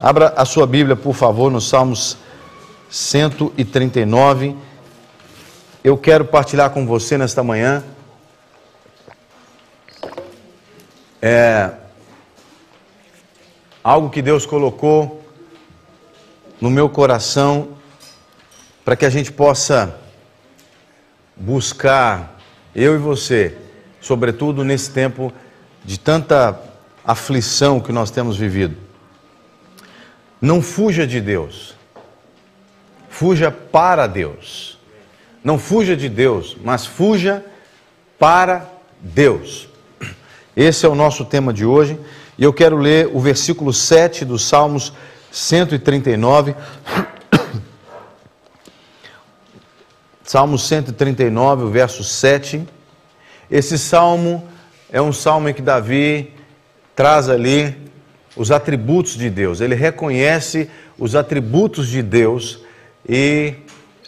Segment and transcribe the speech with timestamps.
[0.00, 2.16] Abra a sua Bíblia, por favor, no Salmos
[2.88, 4.56] 139.
[5.82, 7.82] Eu quero partilhar com você nesta manhã
[11.20, 11.72] é,
[13.82, 15.20] algo que Deus colocou
[16.60, 17.70] no meu coração
[18.84, 19.98] para que a gente possa
[21.34, 22.38] buscar,
[22.72, 23.58] eu e você,
[24.00, 25.32] sobretudo nesse tempo
[25.84, 26.56] de tanta
[27.04, 28.87] aflição que nós temos vivido.
[30.40, 31.74] Não fuja de Deus.
[33.08, 34.78] Fuja para Deus.
[35.42, 37.44] Não fuja de Deus, mas fuja
[38.18, 38.68] para
[39.00, 39.68] Deus.
[40.56, 41.98] Esse é o nosso tema de hoje.
[42.36, 44.92] E eu quero ler o versículo 7 do Salmos
[45.32, 46.54] 139.
[50.22, 52.68] Salmo 139, o verso 7.
[53.50, 54.46] Esse salmo
[54.90, 56.34] é um salmo em que Davi
[56.94, 57.90] traz ali
[58.38, 62.60] os atributos de Deus, ele reconhece os atributos de Deus
[63.06, 63.54] e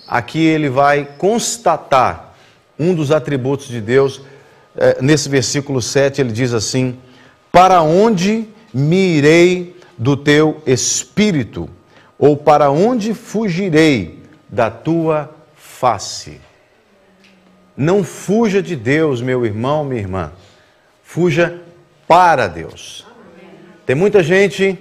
[0.07, 2.35] aqui ele vai constatar
[2.79, 4.23] um dos atributos de Deus.
[4.77, 6.97] É, nesse versículo 7 ele diz assim:
[7.51, 11.69] Para onde me irei do teu espírito?
[12.17, 16.41] Ou para onde fugirei da tua face?
[17.77, 20.33] Não fuja de Deus, meu irmão, minha irmã.
[21.03, 21.63] Fuja
[22.07, 23.10] para Deus.
[23.91, 24.79] Tem muita gente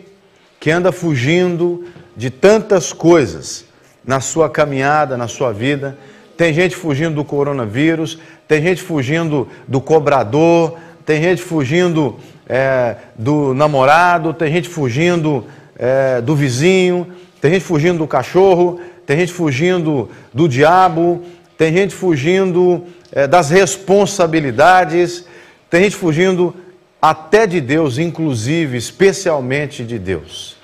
[0.59, 1.83] que anda fugindo
[2.15, 3.65] de tantas coisas
[4.05, 5.97] na sua caminhada, na sua vida.
[6.37, 13.51] Tem gente fugindo do coronavírus, tem gente fugindo do cobrador, tem gente fugindo é, do
[13.55, 17.07] namorado, tem gente fugindo é, do vizinho,
[17.41, 21.23] tem gente fugindo do cachorro, tem gente fugindo do diabo,
[21.57, 25.25] tem gente fugindo é, das responsabilidades,
[25.67, 26.53] tem gente fugindo
[27.01, 30.57] até de Deus, inclusive, especialmente de Deus.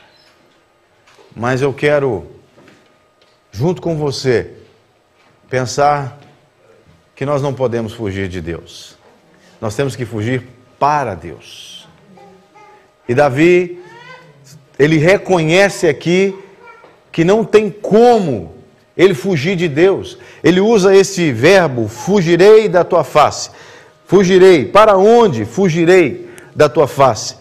[1.36, 2.28] Mas eu quero,
[3.52, 4.52] junto com você,
[5.50, 6.19] pensar
[7.16, 8.97] que nós não podemos fugir de Deus.
[9.62, 10.44] Nós temos que fugir
[10.78, 11.88] para Deus.
[13.07, 13.79] E Davi,
[14.78, 16.38] ele reconhece aqui
[17.12, 18.56] que não tem como
[18.97, 20.18] ele fugir de Deus.
[20.44, 23.50] Ele usa esse verbo, fugirei da tua face.
[24.06, 24.66] Fugirei.
[24.66, 26.25] Para onde fugirei?
[26.55, 27.35] Da tua face.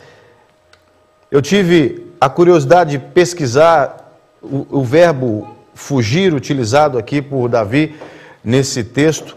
[1.31, 7.95] Eu tive a curiosidade de pesquisar o, o verbo fugir utilizado aqui por Davi
[8.43, 9.37] nesse texto.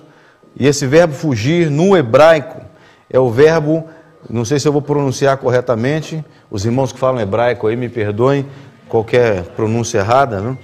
[0.59, 2.61] E esse verbo fugir no hebraico
[3.09, 3.87] é o verbo,
[4.29, 8.45] não sei se eu vou pronunciar corretamente, os irmãos que falam hebraico aí me perdoem
[8.89, 10.57] qualquer pronúncia errada, não?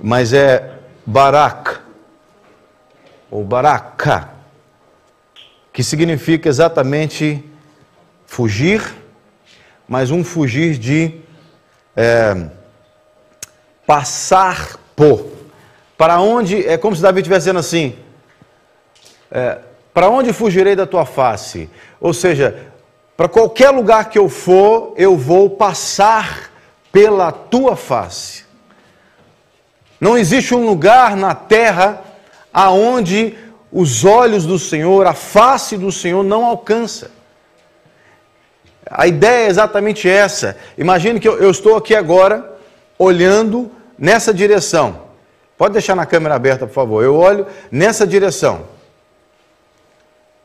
[0.00, 1.78] mas é barak,
[3.30, 4.30] ou baraka,
[5.72, 7.44] que significa exatamente
[8.28, 8.94] fugir,
[9.88, 11.14] mas um fugir de
[11.96, 12.46] é,
[13.84, 15.32] passar por.
[15.96, 17.96] Para onde, é como se Davi estivesse dizendo assim:
[19.32, 19.58] é,
[19.92, 21.68] para onde fugirei da tua face?
[22.00, 22.70] Ou seja,
[23.16, 26.52] para qualquer lugar que eu for, eu vou passar
[26.92, 28.44] pela tua face.
[30.00, 32.00] Não existe um lugar na terra
[32.52, 33.36] aonde
[33.72, 37.17] os olhos do Senhor, a face do Senhor não alcança.
[38.90, 40.56] A ideia é exatamente essa.
[40.76, 42.56] Imagine que eu, eu estou aqui agora
[42.98, 45.08] olhando nessa direção.
[45.56, 47.04] Pode deixar na câmera aberta, por favor.
[47.04, 48.62] Eu olho nessa direção.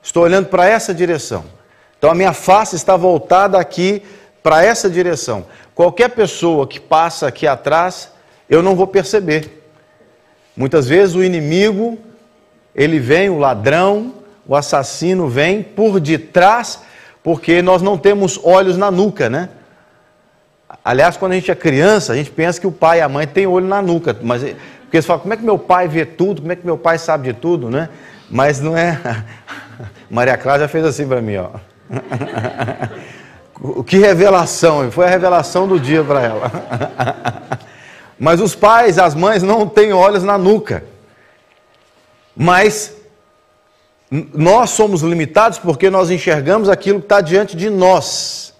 [0.01, 1.45] Estou olhando para essa direção.
[1.97, 4.03] Então a minha face está voltada aqui
[4.41, 5.45] para essa direção.
[5.73, 8.11] Qualquer pessoa que passa aqui atrás,
[8.49, 9.63] eu não vou perceber.
[10.55, 11.97] Muitas vezes o inimigo,
[12.75, 14.15] ele vem, o ladrão,
[14.45, 16.81] o assassino vem por detrás
[17.23, 19.49] porque nós não temos olhos na nuca, né?
[20.83, 23.25] Aliás, quando a gente é criança, a gente pensa que o pai e a mãe
[23.25, 24.43] têm olho na nuca, mas
[24.93, 26.99] porque eles falam, como é que meu pai vê tudo, como é que meu pai
[26.99, 27.89] sabe de tudo, né?
[28.29, 28.99] Mas não é.
[30.07, 31.49] Maria Clara já fez assim para mim, ó.
[33.87, 36.51] que revelação, foi a revelação do dia para ela.
[38.19, 40.83] Mas os pais, as mães não têm olhos na nuca.
[42.35, 42.95] Mas
[44.33, 48.53] nós somos limitados porque nós enxergamos aquilo que está diante de nós.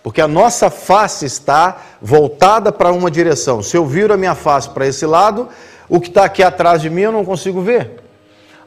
[0.00, 3.62] Porque a nossa face está voltada para uma direção.
[3.62, 5.48] Se eu viro a minha face para esse lado,
[5.88, 8.00] o que está aqui atrás de mim eu não consigo ver.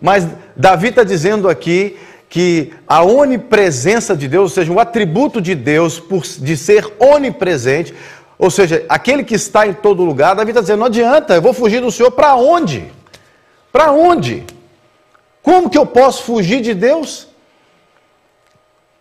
[0.01, 0.27] Mas
[0.57, 1.97] Davi está dizendo aqui
[2.27, 7.93] que a onipresença de Deus, ou seja, o atributo de Deus por, de ser onipresente,
[8.37, 11.53] ou seja, aquele que está em todo lugar, Davi está dizendo: não adianta, eu vou
[11.53, 12.91] fugir do Senhor para onde?
[13.71, 14.43] Para onde?
[15.45, 17.27] Como que eu posso fugir de Deus?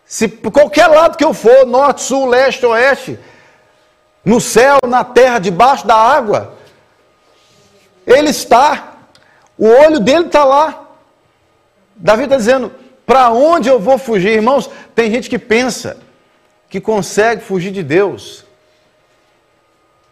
[0.05, 3.17] Se por qualquer lado que eu for, norte, sul, leste, oeste,
[4.23, 6.53] no céu, na terra, debaixo da água.
[8.05, 8.93] Ele está,
[9.57, 10.85] o olho dele está lá.
[11.95, 12.71] Davi está dizendo:
[13.07, 14.33] para onde eu vou fugir?
[14.33, 15.97] Irmãos, tem gente que pensa
[16.69, 18.45] que consegue fugir de Deus.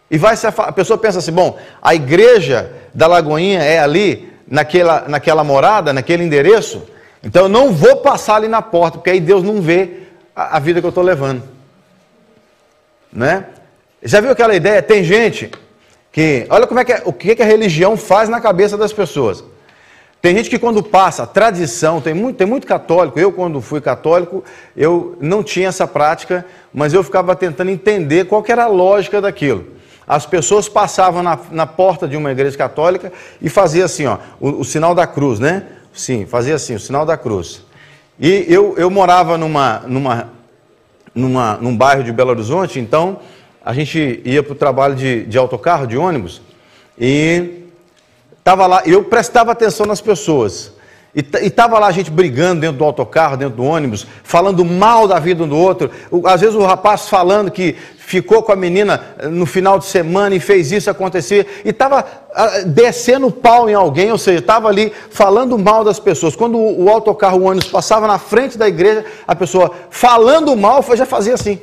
[0.09, 5.07] E vai se a pessoa pensa assim: bom, a igreja da Lagoinha é ali, naquela,
[5.07, 6.83] naquela morada, naquele endereço,
[7.23, 10.01] então eu não vou passar ali na porta, porque aí Deus não vê
[10.35, 11.43] a, a vida que eu estou levando.
[13.11, 13.45] Né?
[14.01, 14.81] Já viu aquela ideia?
[14.81, 15.49] Tem gente
[16.11, 16.45] que.
[16.49, 19.43] Olha como é que é, o que, que a religião faz na cabeça das pessoas.
[20.21, 24.41] Tem gente que quando passa tradição, tem muito, tem muito católico, eu quando fui católico,
[24.75, 29.67] eu não tinha essa prática, mas eu ficava tentando entender qual era a lógica daquilo.
[30.07, 33.11] As pessoas passavam na, na porta de uma igreja católica
[33.41, 35.63] e fazia assim, ó, o, o, sinal da cruz, né?
[35.93, 37.63] Sim, fazia assim, o sinal da cruz.
[38.19, 40.29] E eu, eu morava numa, numa,
[41.15, 43.19] numa, num bairro de Belo Horizonte, então
[43.63, 46.41] a gente ia para o trabalho de, de autocarro, de ônibus,
[46.99, 47.63] e
[48.43, 50.73] Estava lá, eu prestava atenção nas pessoas.
[51.15, 55.19] E estava lá a gente brigando dentro do autocarro, dentro do ônibus, falando mal da
[55.19, 55.91] vida um do outro.
[56.25, 60.33] Às vezes o rapaz falando que ficou com a menina eh, no final de semana
[60.33, 61.61] e fez isso acontecer.
[61.63, 66.35] E estava ah, descendo pau em alguém, ou seja, estava ali falando mal das pessoas.
[66.35, 71.05] Quando o, autocarro, o ônibus passava na frente da igreja, a pessoa falando mal, já
[71.05, 71.61] fazia assim.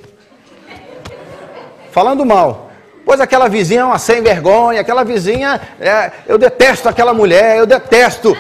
[1.90, 2.70] Falando mal.
[3.04, 7.66] Pois aquela vizinha é uma sem vergonha, aquela vizinha, é, eu detesto aquela mulher, eu
[7.66, 8.36] detesto.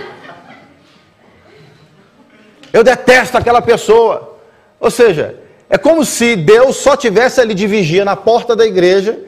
[2.72, 4.38] Eu detesto aquela pessoa.
[4.78, 5.36] Ou seja,
[5.68, 9.18] é como se Deus só tivesse ali de vigia na porta da igreja.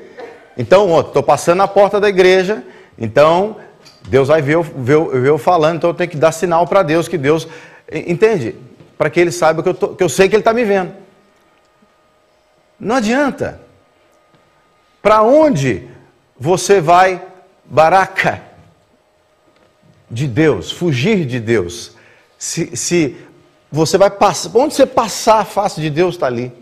[0.56, 2.62] Então, estou passando na porta da igreja,
[2.98, 3.56] então
[4.08, 7.08] Deus vai ver, ver, ver eu falando, então eu tenho que dar sinal para Deus
[7.08, 7.48] que Deus.
[7.90, 8.56] Entende?
[8.98, 10.92] Para que ele saiba que eu, tô, que eu sei que ele está me vendo.
[12.78, 13.60] Não adianta.
[15.00, 15.88] Para onde
[16.38, 17.22] você vai,
[17.64, 18.42] baraca,
[20.10, 21.96] de Deus, fugir de Deus?
[22.38, 23.16] Se, se
[23.72, 26.52] você vai passar, onde você passar, a face de Deus está ali.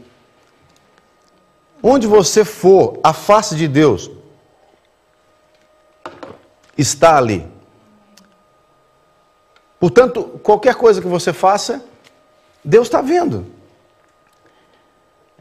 [1.83, 4.09] Onde você for, a face de Deus
[6.79, 7.45] está ali.
[9.81, 11.85] Portanto, qualquer coisa que você faça,
[12.65, 13.47] Deus está vendo.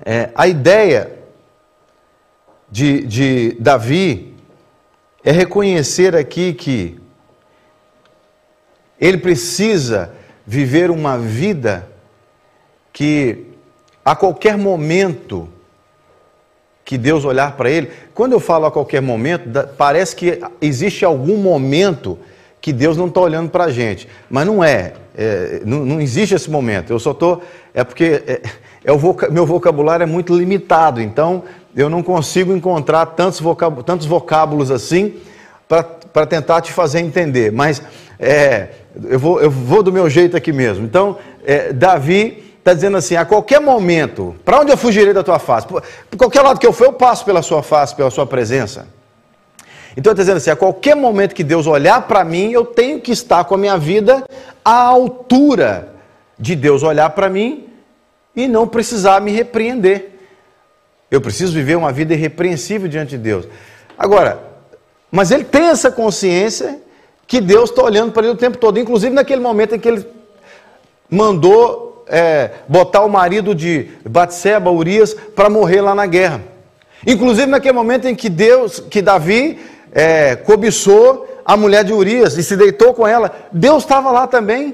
[0.04, 1.20] É, a ideia
[2.72, 4.36] de, de Davi
[5.24, 7.00] é reconhecer aqui que
[9.00, 10.16] ele precisa
[10.50, 11.88] viver uma vida
[12.92, 13.46] que
[14.04, 15.48] a qualquer momento
[16.84, 19.48] que Deus olhar para ele, quando eu falo a qualquer momento,
[19.78, 22.18] parece que existe algum momento
[22.60, 26.34] que Deus não está olhando para a gente, mas não é, é não, não, existe
[26.34, 26.92] esse momento.
[26.92, 28.42] Eu só estou, é porque é,
[28.84, 29.00] é o
[29.30, 31.44] meu vocabulário é muito limitado, então
[31.76, 35.14] eu não consigo encontrar tantos, vocábulos, tantos vocábulos assim
[35.68, 37.52] para tentar te fazer entender.
[37.52, 37.84] Mas
[38.20, 38.70] é,
[39.08, 40.86] eu, vou, eu vou do meu jeito aqui mesmo.
[40.86, 45.40] Então, é, Davi está dizendo assim: a qualquer momento, para onde eu fugirei da tua
[45.40, 45.68] face?
[45.68, 48.88] Por, por, qualquer lado que eu for, eu passo pela sua face, pela sua presença.
[49.96, 53.12] Então, está dizendo assim: a qualquer momento que Deus olhar para mim, eu tenho que
[53.12, 54.24] estar com a minha vida
[54.64, 55.94] à altura
[56.38, 57.68] de Deus olhar para mim
[58.36, 60.12] e não precisar me repreender.
[61.12, 63.48] Eu preciso viver uma vida irrepreensível diante de Deus.
[63.98, 64.40] Agora,
[65.12, 66.80] mas ele tem essa consciência
[67.30, 70.04] que Deus está olhando para ele o tempo todo, inclusive naquele momento em que ele
[71.08, 76.42] mandou é, botar o marido de Batseba, Urias, para morrer lá na guerra.
[77.06, 79.60] Inclusive naquele momento em que Deus, que Davi
[79.92, 84.74] é, cobiçou a mulher de Urias e se deitou com ela, Deus estava lá também.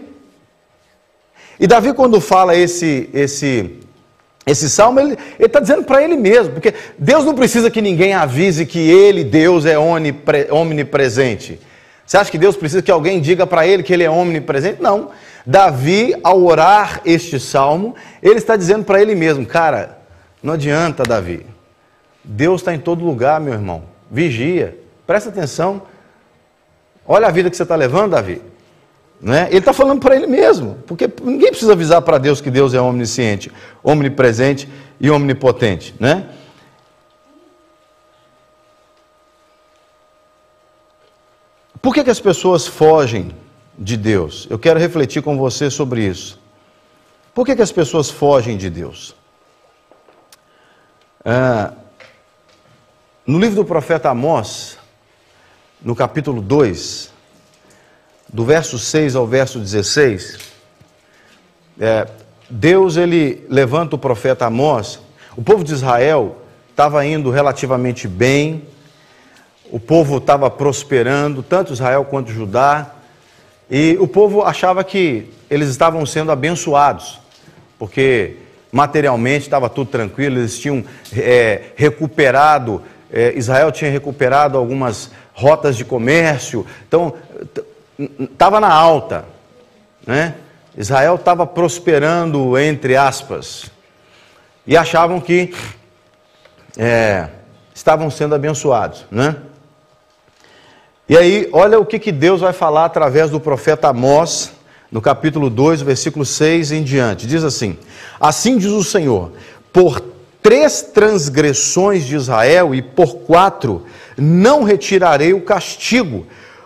[1.60, 3.80] E Davi, quando fala esse, esse
[4.46, 8.66] esse salmo ele está dizendo para ele mesmo, porque Deus não precisa que ninguém avise
[8.66, 9.76] que ele, Deus, é
[10.52, 11.60] omnipresente.
[12.06, 14.82] Você acha que Deus precisa que alguém diga para ele que ele é omnipresente?
[14.82, 15.10] Não.
[15.46, 19.98] Davi, ao orar este salmo, ele está dizendo para ele mesmo: Cara,
[20.42, 21.46] não adianta, Davi.
[22.24, 23.84] Deus está em todo lugar, meu irmão.
[24.10, 25.82] Vigia, presta atenção.
[27.08, 28.42] Olha a vida que você está levando, Davi.
[29.22, 29.48] Né?
[29.50, 32.82] Ele está falando para ele mesmo, porque ninguém precisa avisar para Deus que Deus é
[32.82, 33.52] omnisciente,
[33.84, 34.68] omnipresente
[35.00, 35.96] e omnipotente.
[36.00, 36.26] Né?
[41.86, 43.32] Por que, que as pessoas fogem
[43.78, 44.48] de Deus?
[44.50, 46.42] Eu quero refletir com você sobre isso.
[47.32, 49.16] Por que, que as pessoas fogem de Deus?
[51.24, 51.74] Ah,
[53.24, 54.80] no livro do profeta Amós,
[55.80, 57.14] no capítulo 2,
[58.34, 60.40] do verso 6 ao verso 16,
[61.80, 62.08] é,
[62.50, 65.00] Deus ele levanta o profeta Amós.
[65.38, 68.68] O povo de Israel estava indo relativamente bem,
[69.72, 72.92] o povo estava prosperando, tanto Israel quanto Judá,
[73.70, 77.20] e o povo achava que eles estavam sendo abençoados,
[77.80, 78.38] porque
[78.72, 80.84] materialmente estava tudo tranquilo, eles tinham
[81.16, 82.82] é, recuperado,
[83.12, 87.14] é, Israel tinha recuperado algumas rotas de comércio, então
[88.20, 89.26] estava na alta,
[90.06, 90.36] né?
[90.78, 93.72] Israel estava prosperando, entre aspas,
[94.68, 95.54] e achavam que
[96.78, 97.30] é,
[97.74, 99.38] estavam sendo abençoados, né?
[101.08, 104.52] E aí, olha o que, que Deus vai falar através do profeta Amós,
[104.92, 107.28] no capítulo 2, versículo 6 em diante.
[107.28, 107.78] Diz assim:
[108.20, 109.32] Assim diz o Senhor:
[109.72, 110.02] Por
[110.42, 113.86] três transgressões de Israel e por quatro
[114.18, 116.26] não retirarei o castigo,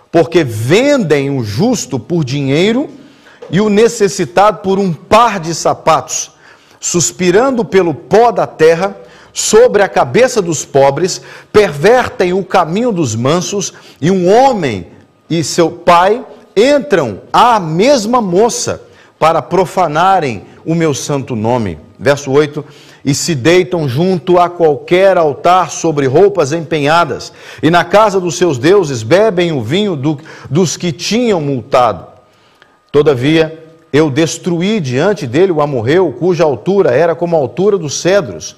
[0.10, 2.90] porque vendem o justo por dinheiro
[3.52, 6.32] e o necessitado por um par de sapatos,
[6.80, 8.96] suspirando pelo pó da terra
[9.34, 11.22] sobre a cabeça dos pobres,
[11.52, 14.88] pervertem o caminho dos mansos, e um homem
[15.30, 18.82] e seu pai entram à mesma moça
[19.18, 21.78] para profanarem o meu santo nome.
[22.00, 22.64] Verso 8:
[23.04, 27.32] E se deitam junto a qualquer altar sobre roupas empenhadas,
[27.62, 30.18] e na casa dos seus deuses bebem o vinho do,
[30.50, 32.08] dos que tinham multado.
[32.92, 38.56] Todavia, eu destruí diante dele o amorreu, cuja altura era como a altura dos cedros,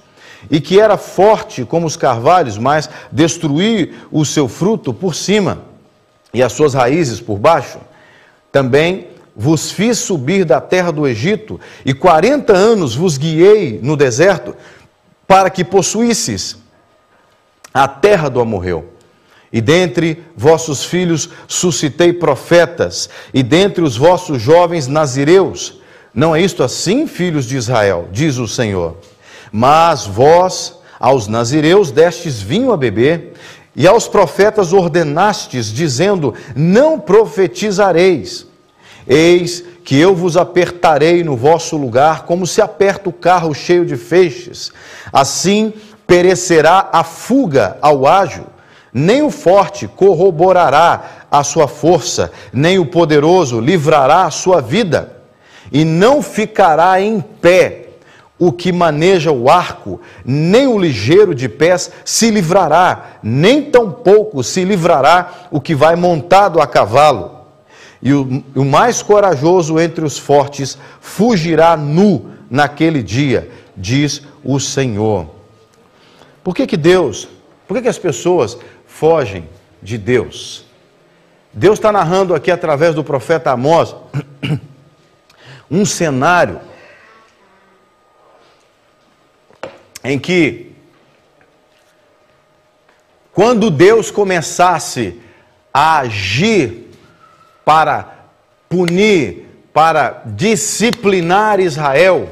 [0.50, 5.60] e que era forte como os carvalhos, mas destruí o seu fruto por cima
[6.34, 7.80] e as suas raízes por baixo.
[8.52, 14.56] Também vos fiz subir da terra do Egito, e quarenta anos vos guiei no deserto,
[15.28, 16.58] para que possuísseis
[17.74, 18.90] a terra do amorreu.
[19.54, 25.80] E dentre vossos filhos suscitei profetas, e dentre os vossos jovens nazireus.
[26.14, 28.98] Não é isto assim, filhos de Israel, diz o Senhor.
[29.52, 33.34] Mas vós, aos nazireus, destes vinho a beber,
[33.76, 38.48] e aos profetas ordenastes, dizendo: Não profetizareis.
[39.08, 43.98] Eis que eu vos apertarei no vosso lugar, como se aperta o carro cheio de
[43.98, 44.72] feixes.
[45.12, 45.74] Assim
[46.06, 48.46] perecerá a fuga ao ágil
[48.94, 55.16] nem o forte corroborará a sua força, nem o poderoso livrará a sua vida,
[55.72, 57.88] e não ficará em pé
[58.42, 64.66] o que maneja o arco, nem o ligeiro de pés se livrará, nem tampouco se
[64.66, 67.46] livrará o que vai montado a cavalo.
[68.02, 75.28] E o, o mais corajoso entre os fortes fugirá nu naquele dia, diz o Senhor.
[76.44, 77.30] Por que, que Deus,
[77.68, 78.58] por que, que as pessoas
[78.88, 79.48] fogem
[79.84, 80.66] de Deus.
[81.54, 83.96] Deus está narrando aqui através do profeta Amós
[85.70, 86.71] um cenário
[90.04, 90.72] em que,
[93.32, 95.20] quando Deus começasse
[95.74, 96.90] a agir
[97.64, 98.28] para
[98.68, 102.30] punir, para disciplinar Israel,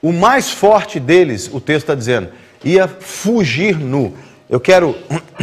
[0.00, 2.32] o mais forte deles, o texto está dizendo,
[2.64, 4.16] ia fugir nu.
[4.50, 4.96] Eu quero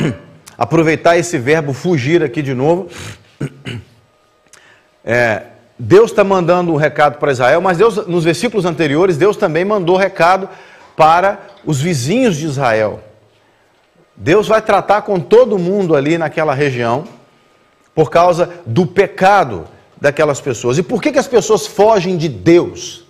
[0.58, 2.90] aproveitar esse verbo fugir aqui de novo.
[5.12, 5.44] É,
[5.82, 9.96] Deus está mandando um recado para Israel, mas Deus, nos versículos anteriores, Deus também mandou
[9.96, 10.50] recado
[10.94, 13.00] para os vizinhos de Israel.
[14.14, 17.06] Deus vai tratar com todo mundo ali naquela região
[17.96, 19.66] por causa do pecado
[20.00, 20.78] daquelas pessoas.
[20.78, 23.06] E por que, que as pessoas fogem de Deus?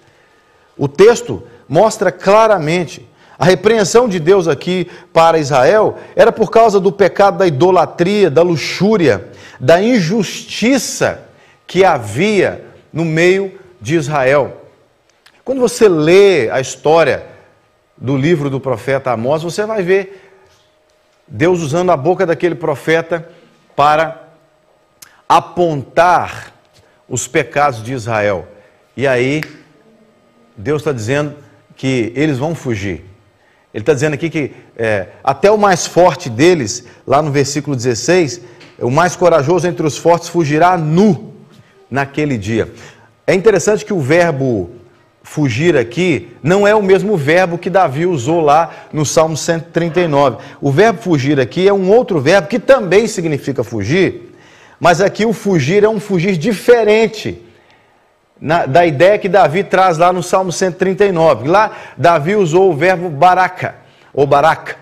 [0.78, 3.08] O texto mostra claramente
[3.40, 8.44] a repreensão de Deus aqui para Israel era por causa do pecado da idolatria, da
[8.44, 11.29] luxúria, da injustiça
[11.70, 14.66] que havia no meio de Israel.
[15.46, 17.28] Quando você lê a história
[17.96, 20.32] do livro do profeta Amós, você vai ver
[21.28, 23.30] Deus usando a boca daquele profeta
[23.76, 24.30] para
[25.28, 26.52] apontar
[27.08, 28.48] os pecados de Israel.
[28.98, 29.44] E aí,
[30.58, 31.36] Deus está dizendo
[31.76, 33.06] que eles vão fugir.
[33.72, 38.42] Ele está dizendo aqui que é, até o mais forte deles, lá no versículo 16,
[38.80, 41.29] o mais corajoso entre os fortes fugirá nu
[41.90, 42.72] naquele dia.
[43.26, 44.72] É interessante que o verbo
[45.24, 50.38] fugir aqui não é o mesmo verbo que Davi usou lá no Salmo 139.
[50.60, 54.34] O verbo fugir aqui é um outro verbo que também significa fugir,
[54.80, 57.44] mas aqui o fugir é um fugir diferente
[58.40, 61.48] na, da ideia que Davi traz lá no Salmo 139.
[61.48, 63.76] Lá, Davi usou o verbo baraca,
[64.14, 64.78] ou baraca,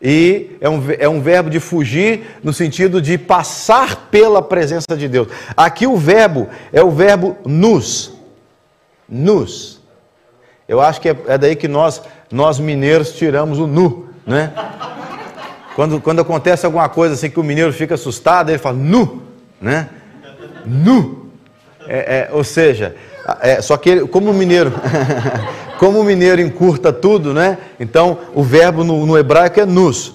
[0.00, 5.08] e é um, é um verbo de fugir no sentido de passar pela presença de
[5.08, 5.28] Deus.
[5.56, 8.12] Aqui o verbo é o verbo nus.
[9.08, 9.80] Nus.
[10.68, 14.52] Eu acho que é, é daí que nós, nós mineiros tiramos o nu, né?
[15.74, 19.22] Quando, quando acontece alguma coisa assim que o mineiro fica assustado, ele fala nu,
[19.60, 19.88] né?
[20.64, 21.30] Nu.
[21.86, 22.94] É, é, ou seja,
[23.40, 24.72] é, só que ele, como o mineiro,
[25.78, 27.58] como o mineiro encurta tudo, né?
[27.78, 30.14] Então o verbo no, no hebraico é nus,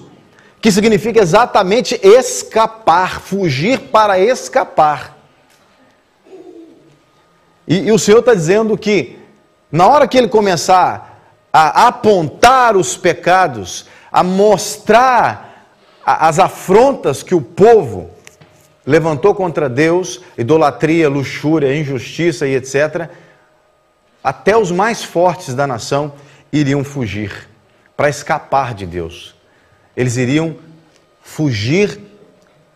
[0.60, 5.16] que significa exatamente escapar, fugir para escapar.
[7.66, 9.18] E, e o Senhor está dizendo que
[9.70, 11.20] na hora que ele começar
[11.52, 15.68] a apontar os pecados, a mostrar
[16.04, 18.10] as afrontas que o povo
[18.86, 23.08] levantou contra Deus, idolatria, luxúria, injustiça e etc.,
[24.22, 26.12] até os mais fortes da nação
[26.52, 27.48] iriam fugir
[27.96, 29.34] para escapar de Deus.
[29.96, 30.56] Eles iriam
[31.22, 32.00] fugir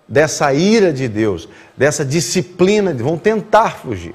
[0.07, 4.15] dessa ira de Deus, dessa disciplina, vão tentar fugir.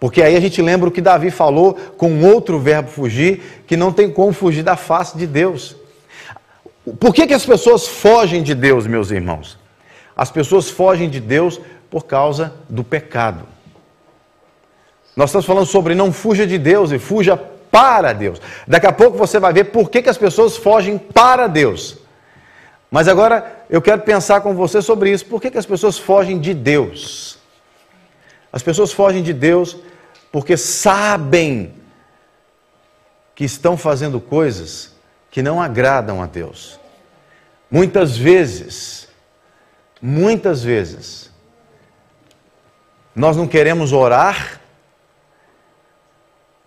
[0.00, 3.92] Porque aí a gente lembra o que Davi falou com outro verbo fugir, que não
[3.92, 5.76] tem como fugir da face de Deus.
[6.98, 9.59] Por que, que as pessoas fogem de Deus, meus irmãos?
[10.20, 11.58] As pessoas fogem de Deus
[11.88, 13.46] por causa do pecado.
[15.16, 18.38] Nós estamos falando sobre não fuja de Deus e fuja para Deus.
[18.68, 21.96] Daqui a pouco você vai ver por que, que as pessoas fogem para Deus.
[22.90, 25.24] Mas agora eu quero pensar com você sobre isso.
[25.24, 27.38] Por que, que as pessoas fogem de Deus?
[28.52, 29.78] As pessoas fogem de Deus
[30.30, 31.72] porque sabem
[33.34, 34.94] que estão fazendo coisas
[35.30, 36.78] que não agradam a Deus.
[37.70, 39.08] Muitas vezes,
[40.00, 41.30] muitas vezes,
[43.14, 44.60] nós não queremos orar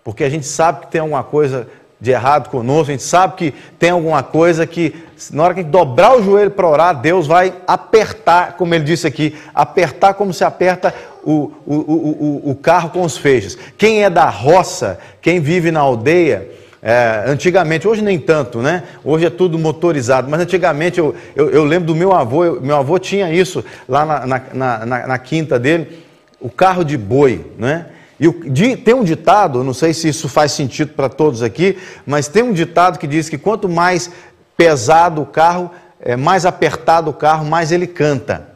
[0.04, 1.68] porque a gente sabe que tem alguma coisa
[2.00, 4.94] de errado conosco, a gente sabe que tem alguma coisa que,
[5.32, 8.84] na hora que a gente dobrar o joelho para orar, Deus vai apertar, como ele
[8.84, 13.58] disse aqui, apertar como se aperta o, o, o, o carro com os feixes.
[13.78, 16.52] Quem é da roça, quem vive na aldeia,
[16.86, 18.84] é, antigamente, hoje nem tanto, né?
[19.06, 22.76] Hoje é tudo motorizado, mas antigamente eu, eu, eu lembro do meu avô, eu, meu
[22.76, 26.04] avô tinha isso lá na, na, na, na, quinta dele,
[26.42, 27.86] o carro de boi, né?
[28.20, 31.78] E o, de, tem um ditado, não sei se isso faz sentido para todos aqui,
[32.06, 34.12] mas tem um ditado que diz que quanto mais
[34.58, 38.50] pesado o carro, é, mais apertado o carro, mais ele canta.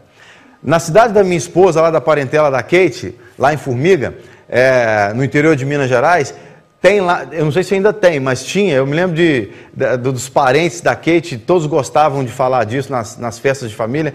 [0.62, 4.16] Na cidade da minha esposa, lá da parentela da Kate, lá em Formiga,
[4.50, 6.34] é, no interior de Minas Gerais,
[6.82, 9.98] tem lá, eu não sei se ainda tem, mas tinha, eu me lembro de, de
[9.98, 14.14] dos parentes da Kate, todos gostavam de falar disso nas, nas festas de família.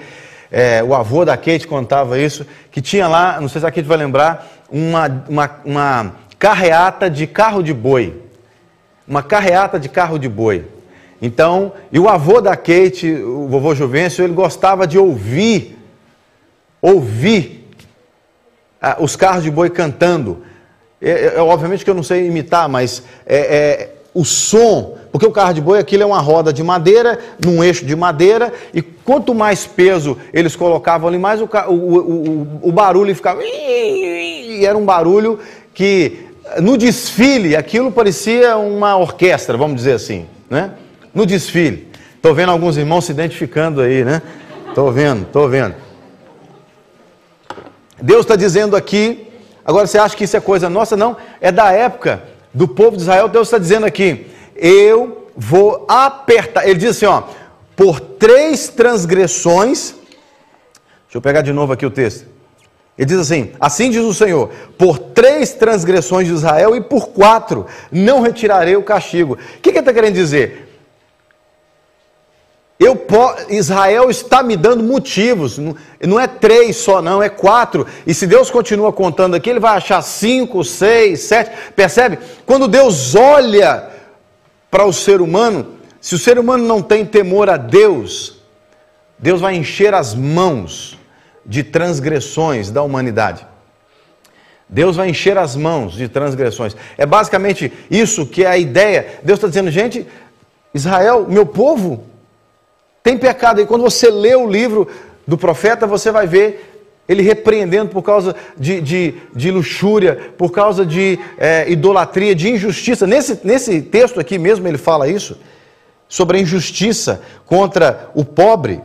[0.50, 3.88] É, o avô da Kate contava isso, que tinha lá, não sei se a Kate
[3.88, 8.22] vai lembrar, uma, uma, uma carreata de carro de boi.
[9.08, 10.64] Uma carreata de carro de boi.
[11.20, 15.78] Então, e o avô da Kate, o vovô Juvencio, ele gostava de ouvir
[16.82, 17.68] ouvir
[18.80, 20.44] ah, os carros de boi cantando.
[21.02, 25.26] É, é, é, obviamente que eu não sei imitar, mas é, é, o som, porque
[25.26, 28.80] o carro de boi aquilo é uma roda de madeira, num eixo de madeira, e
[28.80, 33.42] quanto mais peso eles colocavam ali, mais o, o, o, o barulho ficava.
[33.42, 35.40] E era um barulho
[35.74, 36.28] que
[36.60, 40.72] no desfile aquilo parecia uma orquestra, vamos dizer assim, né?
[41.12, 41.88] No desfile.
[42.14, 44.22] Estou vendo alguns irmãos se identificando aí, né?
[44.68, 45.74] Estou vendo, estou vendo.
[48.00, 49.31] Deus está dizendo aqui,
[49.64, 50.96] agora você acha que isso é coisa nossa?
[50.96, 52.22] Não, é da época
[52.52, 53.28] do povo de Israel.
[53.28, 56.66] Deus está dizendo aqui: eu vou apertar.
[56.66, 57.22] Ele diz assim: ó,
[57.76, 59.94] por três transgressões.
[61.04, 62.26] Deixa eu pegar de novo aqui o texto.
[62.96, 67.66] Ele diz assim: Assim diz o Senhor: por três transgressões de Israel e por quatro
[67.90, 69.34] não retirarei o castigo.
[69.34, 70.71] O que, que ele está querendo dizer?
[72.82, 73.06] Eu,
[73.48, 75.58] Israel está me dando motivos,
[76.00, 77.86] não é três só, não, é quatro.
[78.06, 81.52] E se Deus continua contando aqui, ele vai achar cinco, seis, sete.
[81.76, 82.18] Percebe?
[82.44, 83.88] Quando Deus olha
[84.70, 88.38] para o ser humano, se o ser humano não tem temor a Deus,
[89.18, 90.98] Deus vai encher as mãos
[91.46, 93.46] de transgressões da humanidade.
[94.68, 96.74] Deus vai encher as mãos de transgressões.
[96.96, 99.20] É basicamente isso que é a ideia.
[99.22, 100.06] Deus está dizendo, gente,
[100.74, 102.10] Israel, meu povo,
[103.02, 103.60] tem pecado.
[103.60, 104.88] E quando você lê o livro
[105.26, 106.72] do profeta, você vai ver
[107.08, 113.06] ele repreendendo por causa de, de, de luxúria, por causa de é, idolatria, de injustiça.
[113.06, 115.38] Nesse, nesse texto aqui mesmo ele fala isso,
[116.08, 118.80] sobre a injustiça contra o pobre.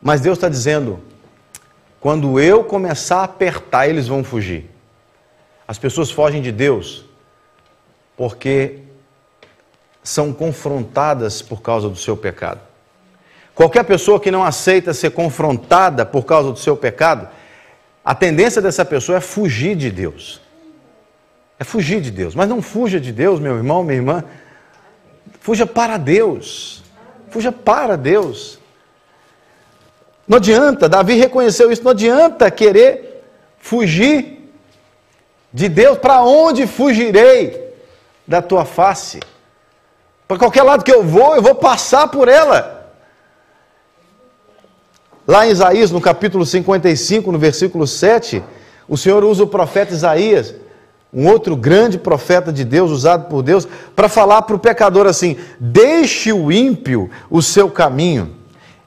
[0.00, 1.00] Mas Deus está dizendo:
[2.00, 4.70] quando eu começar a apertar, eles vão fugir.
[5.66, 7.04] As pessoas fogem de Deus
[8.16, 8.78] porque
[10.02, 12.67] são confrontadas por causa do seu pecado.
[13.58, 17.28] Qualquer pessoa que não aceita ser confrontada por causa do seu pecado,
[18.04, 20.40] a tendência dessa pessoa é fugir de Deus.
[21.58, 22.36] É fugir de Deus.
[22.36, 24.22] Mas não fuja de Deus, meu irmão, minha irmã.
[25.40, 26.84] Fuja para Deus.
[27.30, 28.60] Fuja para Deus.
[30.28, 33.24] Não adianta, Davi reconheceu isso, não adianta querer
[33.58, 34.52] fugir
[35.52, 35.98] de Deus.
[35.98, 37.74] Para onde fugirei
[38.24, 39.18] da tua face?
[40.28, 42.77] Para qualquer lado que eu vou, eu vou passar por ela.
[45.28, 48.42] Lá em Isaías, no capítulo 55, no versículo 7,
[48.88, 50.54] o Senhor usa o profeta Isaías,
[51.12, 55.36] um outro grande profeta de Deus, usado por Deus, para falar para o pecador assim:
[55.60, 58.36] deixe o ímpio o seu caminho,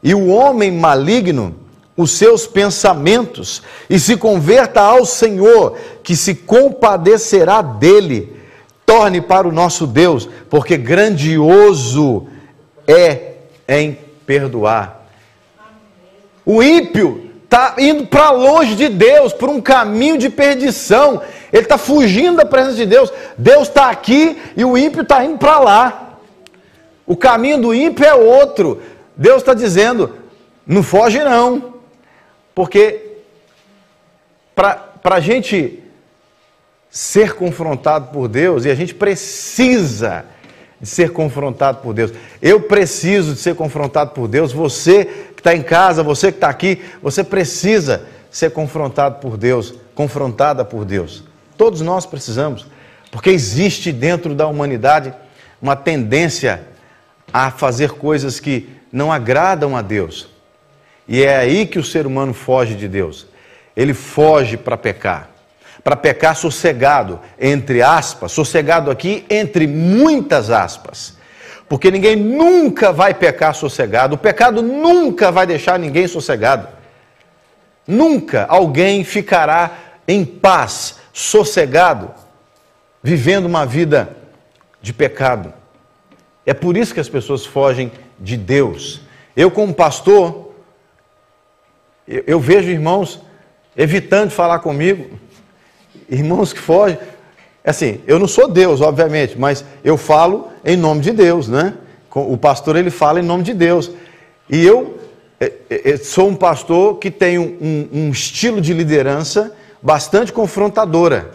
[0.01, 1.53] e o homem maligno
[1.95, 8.35] os seus pensamentos, e se converta ao Senhor, que se compadecerá dele.
[8.83, 12.25] Torne para o nosso Deus, porque grandioso
[12.87, 13.35] é
[13.67, 15.00] em perdoar.
[16.45, 21.21] O ímpio está indo para longe de Deus, por um caminho de perdição.
[21.51, 23.11] Ele está fugindo da presença de Deus.
[23.37, 26.17] Deus está aqui e o ímpio está indo para lá.
[27.05, 28.81] O caminho do ímpio é outro.
[29.17, 30.15] Deus está dizendo:
[30.65, 31.75] não foge não,
[32.55, 33.17] porque
[34.55, 35.83] para a gente
[36.89, 40.25] ser confrontado por Deus, e a gente precisa
[40.81, 42.11] de ser confrontado por Deus.
[42.41, 44.51] Eu preciso de ser confrontado por Deus.
[44.51, 49.75] Você que está em casa, você que está aqui, você precisa ser confrontado por Deus,
[49.93, 51.23] confrontada por Deus.
[51.55, 52.65] Todos nós precisamos,
[53.11, 55.13] porque existe dentro da humanidade
[55.61, 56.63] uma tendência
[57.31, 60.29] a fazer coisas que não agradam a Deus.
[61.07, 63.27] E é aí que o ser humano foge de Deus.
[63.75, 65.30] Ele foge para pecar
[65.83, 71.17] para pecar sossegado, entre aspas, sossegado aqui entre muitas aspas.
[71.67, 76.67] Porque ninguém nunca vai pecar sossegado, o pecado nunca vai deixar ninguém sossegado.
[77.87, 79.71] Nunca alguém ficará
[80.07, 82.11] em paz, sossegado,
[83.01, 84.15] vivendo uma vida
[84.81, 85.53] de pecado.
[86.45, 89.01] É por isso que as pessoas fogem de Deus.
[89.35, 90.53] Eu, como pastor,
[92.07, 93.21] eu, vejo irmãos
[93.75, 95.17] evitando falar comigo,
[96.09, 96.97] irmãos que fogem.
[97.63, 101.75] Assim, eu não sou Deus, obviamente, mas eu falo em nome de Deus, né?
[102.13, 103.91] O pastor ele fala em nome de Deus.
[104.49, 104.97] E eu
[105.39, 111.31] é, é, é, sou um pastor que tem um, um estilo de liderança bastante confrontadora.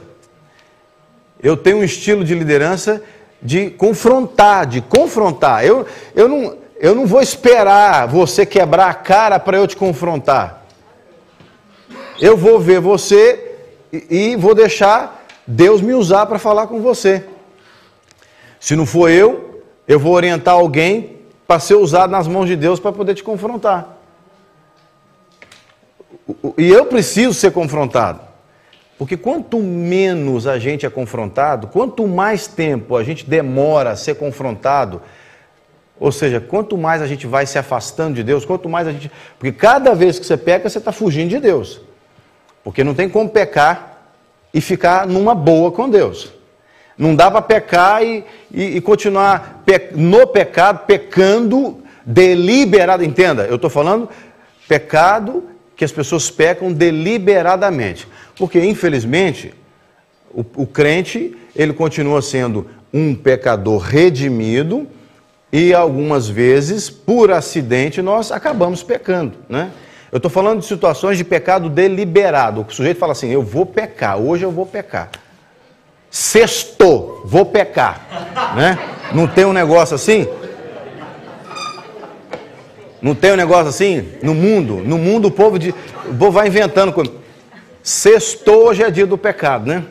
[1.42, 3.02] Eu tenho um estilo de liderança
[3.42, 5.64] de confrontar, de confrontar.
[5.64, 10.64] Eu, eu, não, eu não vou esperar você quebrar a cara para eu te confrontar.
[12.20, 13.45] Eu vou ver você
[13.92, 17.24] e, vou deixar Deus me usar para falar com você.
[18.58, 22.80] Se não for eu, eu vou orientar alguém para ser usado nas mãos de Deus
[22.80, 23.96] para poder te confrontar.
[26.58, 28.20] E eu preciso ser confrontado.
[28.98, 34.14] Porque quanto menos a gente é confrontado, quanto mais tempo a gente demora a ser
[34.14, 35.02] confrontado,
[36.00, 39.10] ou seja, quanto mais a gente vai se afastando de Deus, quanto mais a gente.
[39.38, 41.80] Porque cada vez que você peca, você está fugindo de Deus.
[42.66, 43.96] Porque não tem como pecar
[44.52, 46.32] e ficar numa boa com Deus.
[46.98, 53.04] Não dá para pecar e, e, e continuar pe no pecado, pecando deliberado.
[53.04, 54.08] Entenda, eu estou falando
[54.66, 55.44] pecado
[55.76, 58.08] que as pessoas pecam deliberadamente.
[58.36, 59.54] Porque, infelizmente,
[60.34, 64.88] o, o crente, ele continua sendo um pecador redimido
[65.52, 69.70] e algumas vezes, por acidente, nós acabamos pecando, né?
[70.16, 72.64] Eu estou falando de situações de pecado deliberado.
[72.66, 75.10] O sujeito fala assim: eu vou pecar, hoje eu vou pecar.
[76.10, 78.54] Sextou, vou pecar.
[78.56, 78.78] Né?
[79.12, 80.26] Não tem um negócio assim?
[83.02, 84.08] Não tem um negócio assim?
[84.22, 85.68] No mundo, no mundo o povo, de,
[86.06, 86.94] o povo vai inventando.
[87.82, 89.84] Sextou, hoje é dia do pecado, né?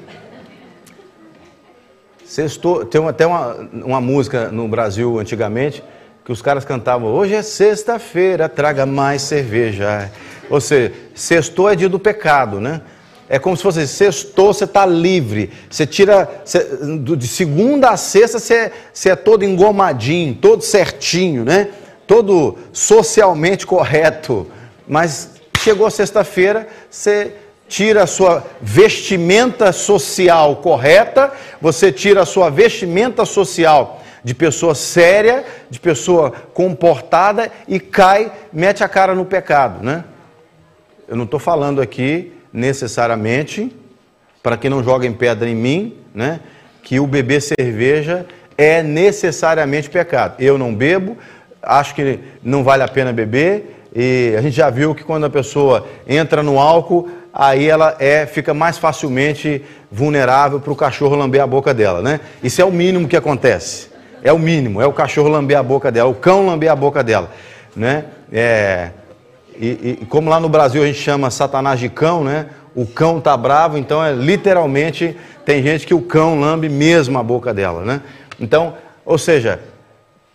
[2.25, 5.83] Sextou, tem até uma, uma música no Brasil antigamente
[6.25, 10.11] que os caras cantavam, hoje é sexta-feira, traga mais cerveja.
[10.49, 12.81] Ou seja, sextou é dia do pecado, né?
[13.29, 15.51] É como se fosse sextou, você está livre.
[15.69, 16.27] Você tira,
[17.15, 21.69] de segunda a sexta, você, você é todo engomadinho, todo certinho, né?
[22.07, 24.47] Todo socialmente correto.
[24.87, 27.33] Mas chegou sexta-feira, você
[27.67, 35.45] tira a sua vestimenta social correta, você tira a sua vestimenta social de pessoa séria,
[35.69, 40.03] de pessoa comportada e cai, mete a cara no pecado, né?
[41.07, 43.71] Eu não estou falando aqui necessariamente,
[44.41, 46.39] para que não joguem pedra em mim, né?
[46.81, 48.25] Que o beber cerveja
[48.57, 50.41] é necessariamente pecado.
[50.41, 51.15] Eu não bebo,
[51.61, 55.29] acho que não vale a pena beber, e a gente já viu que quando a
[55.29, 61.43] pessoa entra no álcool, aí ela é, fica mais facilmente vulnerável para o cachorro lamber
[61.43, 62.19] a boca dela, né?
[62.41, 63.93] Isso é o mínimo que acontece.
[64.25, 67.03] É o mínimo, é o cachorro lamber a boca dela, o cão lamber a boca
[67.03, 67.29] dela,
[67.75, 68.05] né?
[68.33, 68.89] É,
[69.55, 72.47] e, e, como lá no Brasil a gente chama Satanás de cão, né?
[72.73, 77.23] O cão tá bravo, então é literalmente tem gente que o cão lambe mesmo a
[77.23, 78.01] boca dela, né?
[78.39, 78.73] Então,
[79.05, 79.59] ou seja,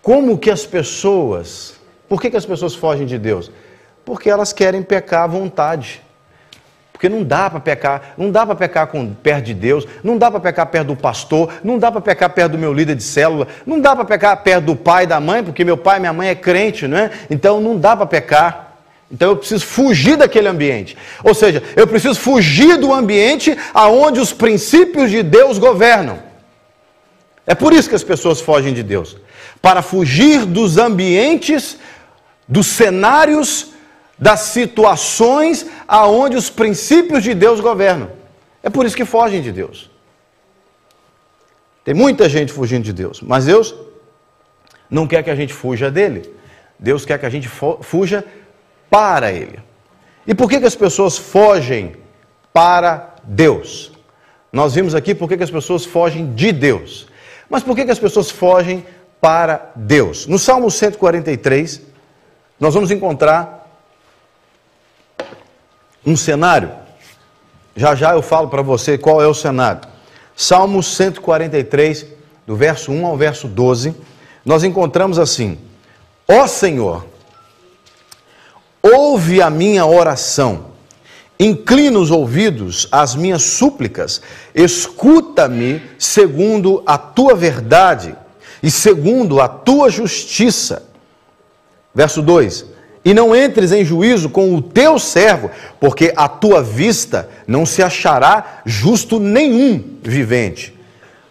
[0.00, 1.74] como que as pessoas,
[2.08, 3.50] por que, que as pessoas fogem de Deus?
[4.04, 6.00] Porque elas querem pecar à vontade.
[7.00, 10.30] Porque não dá para pecar, não dá para pecar com, perto de Deus, não dá
[10.30, 13.48] para pecar perto do pastor, não dá para pecar perto do meu líder de célula,
[13.64, 16.12] não dá para pecar perto do pai e da mãe, porque meu pai e minha
[16.12, 17.10] mãe é crente, não é?
[17.30, 18.76] Então não dá para pecar.
[19.10, 20.94] Então eu preciso fugir daquele ambiente.
[21.24, 26.18] Ou seja, eu preciso fugir do ambiente aonde os princípios de Deus governam.
[27.46, 29.16] É por isso que as pessoas fogem de Deus.
[29.62, 31.78] Para fugir dos ambientes,
[32.46, 33.69] dos cenários
[34.20, 38.10] das situações aonde os princípios de Deus governam.
[38.62, 39.90] É por isso que fogem de Deus.
[41.82, 43.74] Tem muita gente fugindo de Deus, mas Deus
[44.90, 46.30] não quer que a gente fuja dele.
[46.78, 48.24] Deus quer que a gente fuja
[48.90, 49.58] para ele.
[50.26, 51.96] E por que, que as pessoas fogem
[52.52, 53.92] para Deus?
[54.52, 57.08] Nós vimos aqui por que, que as pessoas fogem de Deus.
[57.48, 58.84] Mas por que, que as pessoas fogem
[59.20, 60.26] para Deus?
[60.26, 61.82] No Salmo 143,
[62.58, 63.59] nós vamos encontrar
[66.04, 66.70] um cenário.
[67.76, 69.82] Já já eu falo para você qual é o cenário.
[70.36, 72.06] Salmo 143,
[72.46, 73.94] do verso 1 ao verso 12,
[74.44, 75.58] nós encontramos assim:
[76.26, 77.06] Ó Senhor,
[78.82, 80.66] ouve a minha oração,
[81.38, 84.22] inclina os ouvidos às minhas súplicas,
[84.54, 88.16] escuta-me segundo a tua verdade
[88.62, 90.88] e segundo a tua justiça.
[91.94, 92.64] Verso 2:
[93.04, 97.82] e não entres em juízo com o teu servo, porque a tua vista não se
[97.82, 100.74] achará justo nenhum vivente.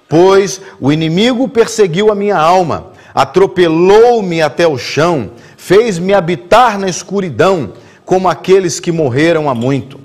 [0.07, 7.73] Pois o inimigo perseguiu a minha alma, atropelou-me até o chão, fez-me habitar na escuridão,
[8.03, 9.99] como aqueles que morreram há muito.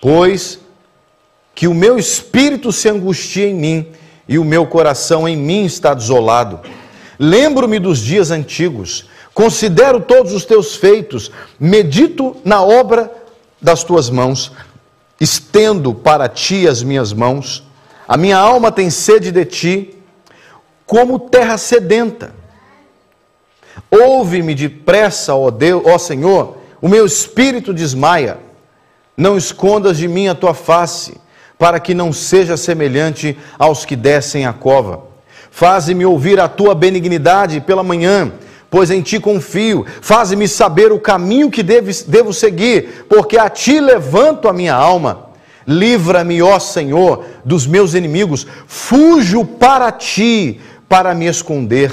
[0.00, 0.58] Pois
[1.54, 3.86] que o meu espírito se angustia em mim,
[4.28, 6.60] e o meu coração em mim está desolado.
[7.18, 13.12] Lembro-me dos dias antigos Considero todos os teus feitos, medito na obra
[13.60, 14.50] das tuas mãos,
[15.20, 17.62] estendo para ti as minhas mãos.
[18.08, 19.94] A minha alma tem sede de ti,
[20.86, 22.34] como terra sedenta.
[23.90, 28.38] Ouve-me depressa, ó Deus, ó Senhor, o meu espírito desmaia.
[29.14, 31.20] Não escondas de mim a tua face,
[31.58, 35.02] para que não seja semelhante aos que descem a cova.
[35.50, 38.32] Faze-me ouvir a tua benignidade pela manhã
[38.70, 39.86] pois em ti confio.
[40.00, 45.26] Faze-me saber o caminho que devo, seguir, porque a ti levanto a minha alma.
[45.66, 48.46] Livra-me, ó Senhor, dos meus inimigos.
[48.66, 51.92] Fujo para ti, para me esconder.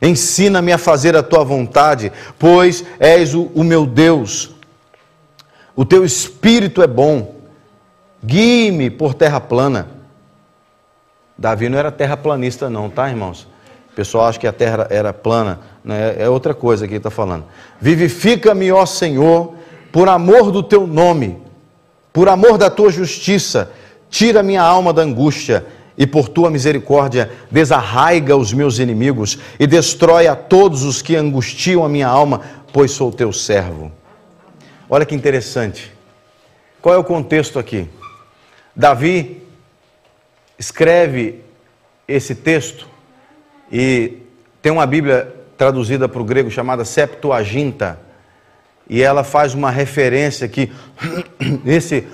[0.00, 4.54] Ensina-me a fazer a tua vontade, pois és o, o meu Deus.
[5.76, 7.34] O teu espírito é bom.
[8.22, 9.88] Guie-me por terra plana.
[11.36, 13.48] Davi não era terraplanista, não, tá, irmãos?
[13.94, 15.60] O pessoal acha que a terra era plana.
[15.84, 16.16] Né?
[16.18, 17.44] É outra coisa que ele está falando.
[17.80, 19.54] Vivifica-me, ó Senhor,
[19.92, 21.38] por amor do teu nome,
[22.12, 23.70] por amor da tua justiça,
[24.10, 25.64] tira minha alma da angústia
[25.96, 31.84] e por tua misericórdia desarraiga os meus inimigos e destrói a todos os que angustiam
[31.84, 32.40] a minha alma,
[32.72, 33.92] pois sou teu servo.
[34.90, 35.92] Olha que interessante.
[36.82, 37.88] Qual é o contexto aqui?
[38.74, 39.40] Davi
[40.58, 41.44] escreve
[42.08, 42.92] esse texto
[43.70, 44.18] e
[44.60, 47.98] tem uma Bíblia traduzida para o grego chamada Septuaginta,
[48.88, 50.70] e ela faz uma referência que
[51.64, 52.06] esse,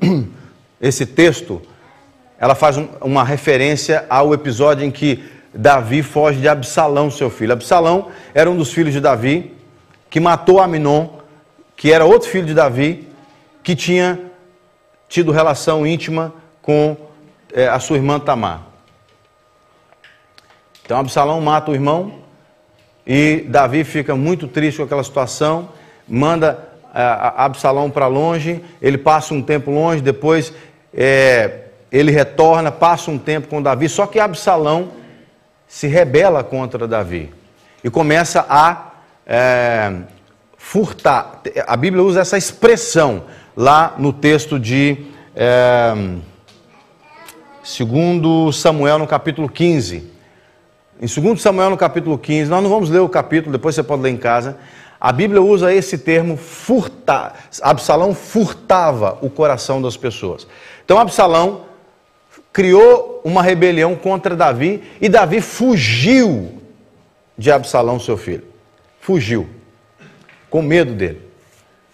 [0.80, 1.60] esse texto,
[2.38, 7.52] ela faz uma referência ao episódio em que Davi foge de Absalão, seu filho.
[7.52, 9.54] Absalão era um dos filhos de Davi,
[10.08, 11.08] que matou Aminon,
[11.76, 13.08] que era outro filho de Davi,
[13.62, 14.18] que tinha
[15.08, 16.96] tido relação íntima com
[17.52, 18.69] é, a sua irmã Tamar.
[20.90, 22.14] Então Absalão mata o irmão
[23.06, 25.68] e Davi fica muito triste com aquela situação,
[26.08, 27.00] manda é,
[27.36, 30.52] Absalão para longe, ele passa um tempo longe, depois
[30.92, 34.88] é, ele retorna, passa um tempo com Davi, só que Absalão
[35.68, 37.32] se rebela contra Davi
[37.84, 38.90] e começa a
[39.24, 39.92] é,
[40.58, 41.40] furtar.
[41.68, 43.26] A Bíblia usa essa expressão
[43.56, 45.94] lá no texto de é,
[47.62, 50.18] segundo Samuel no capítulo 15.
[51.00, 54.02] Em 2 Samuel, no capítulo 15, nós não vamos ler o capítulo, depois você pode
[54.02, 54.58] ler em casa.
[55.00, 57.48] A Bíblia usa esse termo furtar.
[57.62, 60.46] Absalão furtava o coração das pessoas.
[60.84, 61.62] Então Absalão
[62.52, 66.60] criou uma rebelião contra Davi e Davi fugiu
[67.38, 68.44] de Absalão, seu filho.
[69.00, 69.48] Fugiu.
[70.50, 71.22] Com medo dele.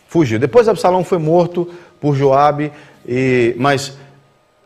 [0.08, 0.40] Fugiu.
[0.40, 2.72] Depois Absalão foi morto por Joabe,
[3.06, 3.96] e, mas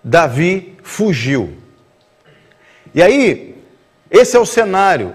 [0.03, 1.59] Davi fugiu.
[2.94, 3.49] E aí,
[4.10, 5.14] esse é o cenário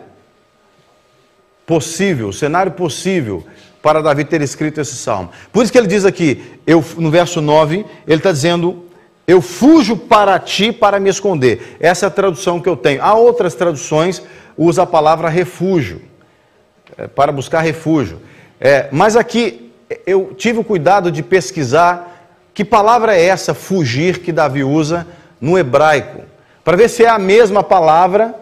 [1.65, 3.43] possível, o cenário possível
[3.81, 5.29] para Davi ter escrito esse salmo.
[5.51, 8.86] Por isso que ele diz aqui, eu, no verso 9, ele está dizendo:
[9.27, 11.77] Eu fujo para ti para me esconder.
[11.79, 13.01] Essa é a tradução que eu tenho.
[13.01, 14.21] Há outras traduções,
[14.58, 16.01] usa a palavra refúgio,
[16.97, 18.21] é, para buscar refúgio.
[18.60, 19.71] É, mas aqui
[20.05, 22.13] eu tive o cuidado de pesquisar
[22.53, 25.05] que palavra é essa, fugir, que Davi usa
[25.41, 26.23] no hebraico,
[26.63, 28.34] para ver se é a mesma palavra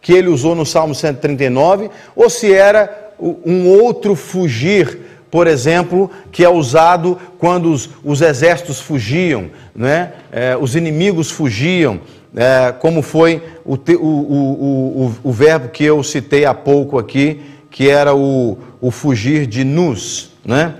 [0.00, 4.98] que ele usou no Salmo 139, ou se era um outro fugir,
[5.30, 10.12] por exemplo, que é usado quando os, os exércitos fugiam, né?
[10.30, 12.00] É, os inimigos fugiam,
[12.34, 17.88] é, como foi o, o, o, o, verbo que eu citei há pouco aqui, que
[17.88, 20.74] era o, o fugir de nus, né?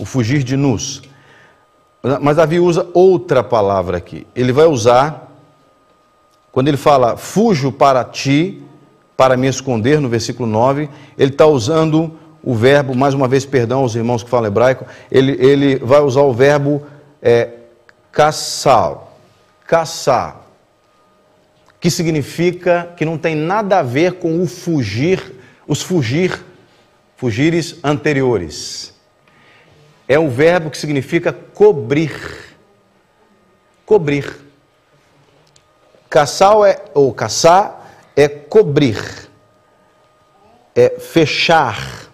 [0.00, 1.02] o fugir de nus.
[2.22, 4.26] Mas Davi usa outra palavra aqui.
[4.34, 5.29] Ele vai usar
[6.52, 8.62] quando ele fala fujo para ti,
[9.16, 13.80] para me esconder, no versículo 9, ele está usando o verbo, mais uma vez, perdão
[13.80, 16.82] aos irmãos que falam hebraico, ele, ele vai usar o verbo
[17.20, 17.50] é,
[18.10, 18.98] caçar,
[19.66, 20.40] caçar,
[21.78, 25.34] que significa que não tem nada a ver com o fugir,
[25.68, 26.42] os fugir,
[27.16, 28.94] fugires anteriores.
[30.08, 32.10] É o verbo que significa cobrir.
[33.86, 34.49] Cobrir.
[36.10, 39.30] Caçar é, ou caçar é cobrir,
[40.74, 42.10] é fechar.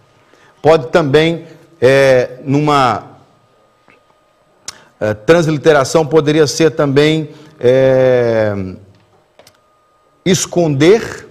[0.60, 1.46] Pode também,
[1.80, 3.16] é, numa
[5.00, 8.54] é, transliteração, poderia ser também é,
[10.26, 11.26] esconder,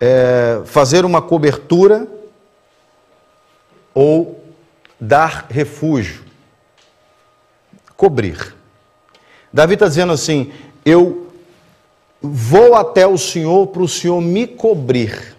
[0.00, 2.08] é, fazer uma cobertura
[3.94, 4.44] ou
[5.00, 6.24] dar refúgio.
[7.96, 8.59] Cobrir.
[9.52, 10.52] Davi está dizendo assim:
[10.84, 11.28] Eu
[12.22, 15.36] vou até o Senhor para o Senhor me cobrir.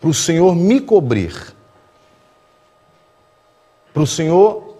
[0.00, 1.54] Para o Senhor me cobrir.
[3.92, 4.76] Para o Senhor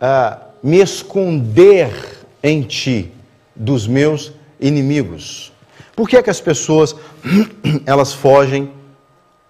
[0.00, 3.12] ah, me esconder em ti
[3.54, 5.52] dos meus inimigos.
[5.94, 6.94] Por que é que as pessoas
[7.84, 8.72] elas fogem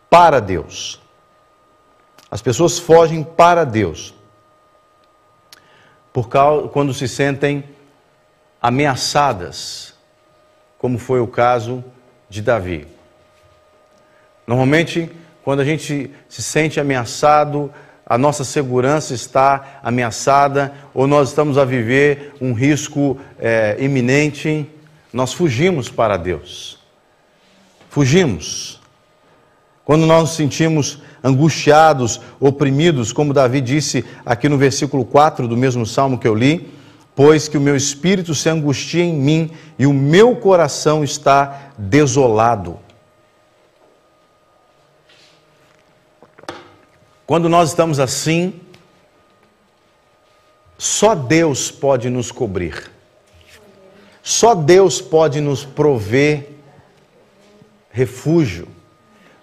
[0.08, 1.00] para Deus?
[2.30, 4.14] As pessoas fogem para Deus
[6.18, 7.62] por causa, quando se sentem
[8.60, 9.94] ameaçadas,
[10.76, 11.84] como foi o caso
[12.28, 12.88] de Davi.
[14.44, 15.08] Normalmente,
[15.44, 17.72] quando a gente se sente ameaçado,
[18.04, 24.68] a nossa segurança está ameaçada ou nós estamos a viver um risco é, iminente,
[25.12, 26.80] nós fugimos para Deus.
[27.88, 28.80] Fugimos.
[29.84, 35.84] Quando nós nos sentimos angustiados, oprimidos, como Davi disse aqui no versículo 4 do mesmo
[35.84, 36.72] salmo que eu li,
[37.14, 42.78] pois que o meu espírito se angustia em mim e o meu coração está desolado.
[47.26, 48.54] Quando nós estamos assim,
[50.78, 52.90] só Deus pode nos cobrir.
[54.22, 56.50] Só Deus pode nos prover
[57.90, 58.68] refúgio.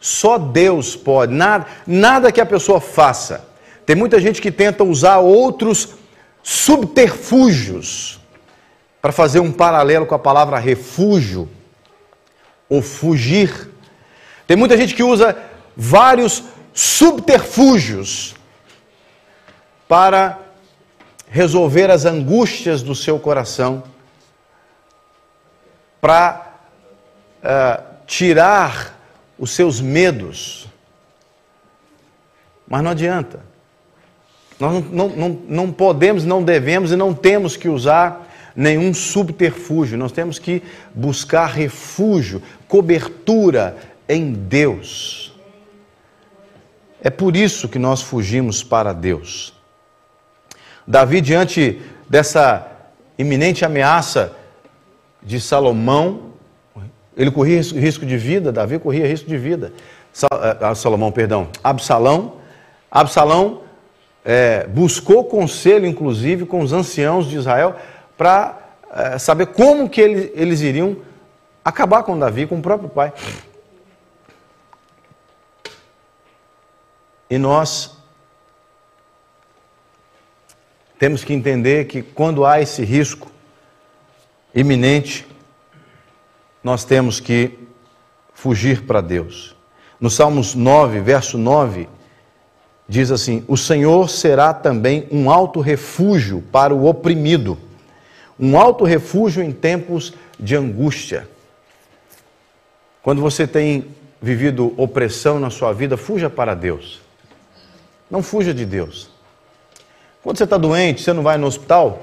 [0.06, 3.44] Só Deus pode, nada, nada que a pessoa faça.
[3.88, 5.96] Tem muita gente que tenta usar outros
[6.44, 8.20] subterfúgios
[9.02, 11.50] para fazer um paralelo com a palavra refúgio
[12.70, 13.72] ou fugir.
[14.46, 15.36] Tem muita gente que usa
[15.76, 18.36] vários subterfúgios
[19.88, 20.38] para
[21.28, 23.82] resolver as angústias do seu coração,
[26.00, 26.60] para
[27.44, 28.94] uh, tirar
[29.38, 30.67] os seus medos.
[32.67, 33.41] Mas não adianta.
[34.60, 39.97] Nós não, não, não, não podemos, não devemos e não temos que usar nenhum subterfúgio.
[39.97, 45.34] Nós temos que buscar refúgio, cobertura em Deus.
[47.01, 49.53] É por isso que nós fugimos para Deus.
[50.88, 52.72] Davi, diante dessa
[53.18, 54.36] iminente ameaça
[55.22, 56.34] de Salomão,
[57.16, 59.74] ele corria risco de vida, Davi corria risco de vida.
[60.22, 62.38] Eh, ah, Salomão, perdão, Absalão.
[62.89, 63.61] Absalão
[64.24, 67.76] é, buscou conselho, inclusive, com os anciãos de Israel,
[68.18, 68.57] para
[68.91, 70.97] é, saber como que eles iriam
[71.63, 73.13] acabar com Davi, com o próprio pai.
[77.30, 77.97] E nós
[80.97, 83.30] temos que entender que quando há esse risco
[84.53, 85.28] iminente,
[86.66, 87.59] nós temos que
[88.34, 89.55] fugir para Deus.
[90.01, 91.88] No Salmos 9, verso 9,
[92.89, 97.55] diz assim: O Senhor será também um alto refúgio para o oprimido,
[98.39, 101.30] um alto refúgio em tempos de angústia.
[103.03, 103.86] Quando você tem
[104.20, 106.99] vivido opressão na sua vida, fuja para Deus.
[108.09, 109.07] Não fuja de Deus.
[110.24, 112.01] Quando você está doente, você não vai no hospital?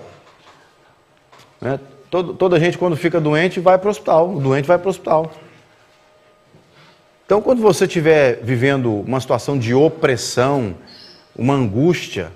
[1.60, 1.80] Né?
[2.12, 4.34] Todo, toda gente, quando fica doente, vai para o hospital.
[4.34, 5.32] O doente vai para o hospital.
[7.24, 10.74] Então, quando você estiver vivendo uma situação de opressão,
[11.34, 12.30] uma angústia,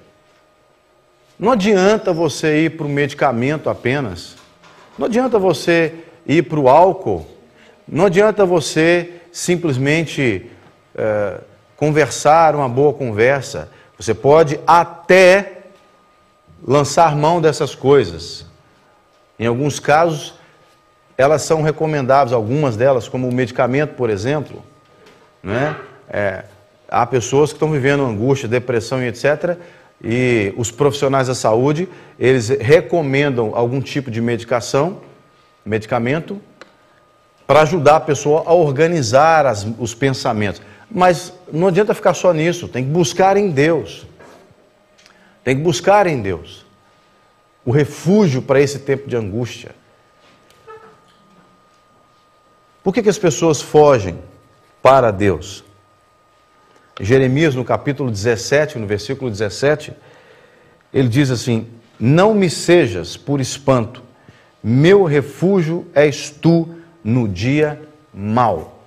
[1.38, 4.36] não adianta você ir para o medicamento apenas,
[4.98, 5.92] não adianta você
[6.26, 7.26] ir para o álcool,
[7.86, 10.50] não adianta você simplesmente
[10.94, 11.38] é,
[11.76, 13.68] conversar uma boa conversa.
[13.98, 15.64] Você pode até
[16.66, 18.55] lançar mão dessas coisas.
[19.38, 20.34] Em alguns casos,
[21.16, 24.62] elas são recomendáveis, algumas delas, como o medicamento, por exemplo
[25.46, 25.76] né?
[26.10, 26.44] É,
[26.88, 29.56] há pessoas que estão vivendo angústia, depressão e etc.
[30.02, 35.00] E os profissionais da saúde, eles recomendam algum tipo de medicação,
[35.64, 36.40] medicamento,
[37.46, 40.60] para ajudar a pessoa a organizar as, os pensamentos.
[40.90, 44.04] Mas não adianta ficar só nisso, tem que buscar em Deus.
[45.44, 46.65] Tem que buscar em Deus
[47.66, 49.74] o refúgio para esse tempo de angústia.
[52.82, 54.18] Por que, que as pessoas fogem?
[54.86, 55.64] para Deus.
[57.00, 59.92] Jeremias, no capítulo 17, no versículo 17,
[60.94, 61.66] ele diz assim:
[61.98, 64.00] Não me sejas por espanto,
[64.62, 66.68] meu refúgio és tu
[67.02, 67.82] no dia
[68.14, 68.80] mau.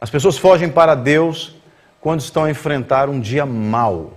[0.00, 1.54] As pessoas fogem para Deus
[2.00, 4.14] quando estão a enfrentar um dia mau.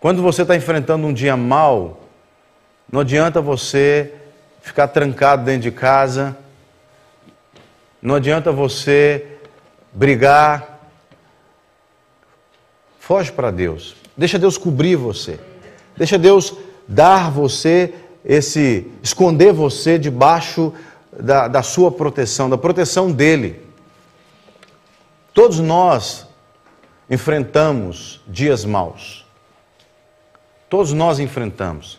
[0.00, 2.00] Quando você está enfrentando um dia mau,
[2.90, 4.14] não adianta você
[4.62, 6.36] ficar trancado dentro de casa
[8.00, 9.26] não adianta você
[9.92, 10.78] brigar.
[13.00, 13.96] Foge para Deus.
[14.16, 15.40] Deixa Deus cobrir você.
[15.96, 16.54] Deixa Deus
[16.86, 17.94] dar você
[18.24, 20.72] esse, esconder você debaixo
[21.12, 23.66] da, da sua proteção, da proteção dele.
[25.34, 26.26] Todos nós
[27.10, 29.26] enfrentamos dias maus.
[30.68, 31.98] Todos nós enfrentamos.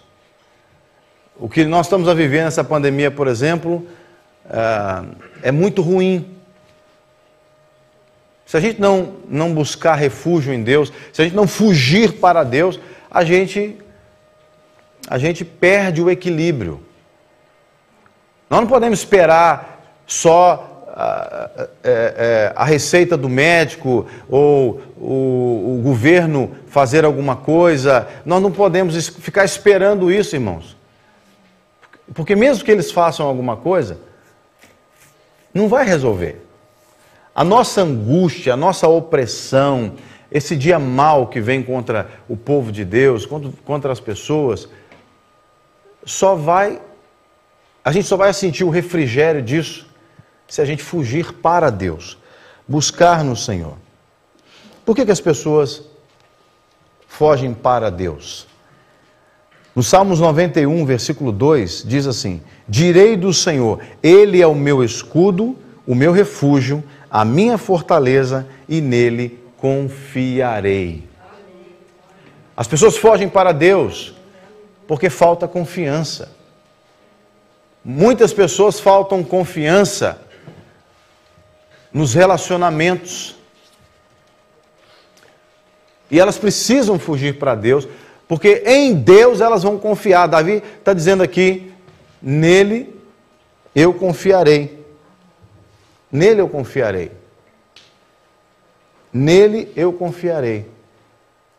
[1.38, 3.88] O que nós estamos a viver nessa pandemia, por exemplo,
[4.50, 5.06] ah,
[5.42, 6.36] é muito ruim.
[8.46, 12.44] Se a gente não, não buscar refúgio em Deus, se a gente não fugir para
[12.44, 13.78] Deus, a gente,
[15.08, 16.84] a gente perde o equilíbrio.
[18.50, 20.69] Nós não podemos esperar só
[21.02, 21.50] a,
[21.82, 28.06] é, é, a, receita do médico ou o, o governo fazer alguma coisa.
[28.26, 30.76] Nós não podemos ficar esperando isso, irmãos.
[32.14, 33.98] Porque mesmo que eles façam alguma coisa,
[35.54, 36.46] não vai resolver.
[37.34, 39.94] A nossa angústia, a nossa opressão,
[40.30, 43.26] esse dia mal que vem contra o povo de Deus,
[43.64, 44.68] contra as pessoas,
[46.04, 46.82] só vai,
[47.86, 49.89] a gente só vai sentir o refrigério disso
[50.50, 52.18] se a gente fugir para Deus,
[52.68, 53.78] buscar no Senhor.
[54.84, 55.84] Por que, que as pessoas
[57.08, 58.48] fogem para Deus?
[59.76, 65.56] No Salmos 91, versículo 2, diz assim: Direi do Senhor, Ele é o meu escudo,
[65.86, 71.08] o meu refúgio, a minha fortaleza, e nele confiarei.
[72.58, 74.16] As pessoas fogem para Deus
[74.88, 76.32] porque falta confiança.
[77.86, 80.20] Muitas pessoas faltam confiança
[81.94, 83.36] nos relacionamentos.
[86.12, 87.88] E elas precisam fugir para Deus
[88.30, 90.28] porque em Deus elas vão confiar.
[90.28, 91.74] Davi está dizendo aqui:
[92.22, 92.96] nele
[93.74, 94.86] eu confiarei.
[96.12, 97.12] Nele eu confiarei.
[99.12, 100.68] Nele eu confiarei.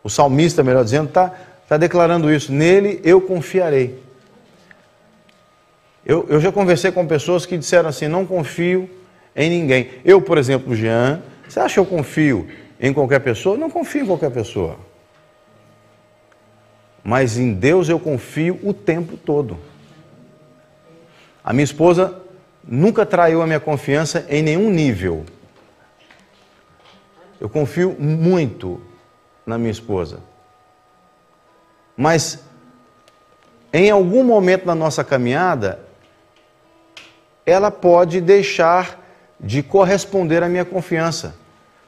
[0.01, 1.33] O salmista, melhor dizendo, está
[1.67, 4.01] tá declarando isso: nele eu confiarei.
[6.05, 8.89] Eu, eu já conversei com pessoas que disseram assim: não confio
[9.35, 9.89] em ninguém.
[10.03, 12.47] Eu, por exemplo, Jean, você acha que eu confio
[12.79, 13.57] em qualquer pessoa?
[13.57, 14.77] Não confio em qualquer pessoa
[17.03, 19.57] mas em Deus eu confio o tempo todo.
[21.43, 22.21] A minha esposa
[22.63, 25.25] nunca traiu a minha confiança em nenhum nível.
[27.39, 28.79] Eu confio muito
[29.45, 30.19] na minha esposa.
[31.97, 32.43] Mas
[33.73, 35.79] em algum momento na nossa caminhada,
[37.45, 39.00] ela pode deixar
[39.41, 41.35] de corresponder à minha confiança.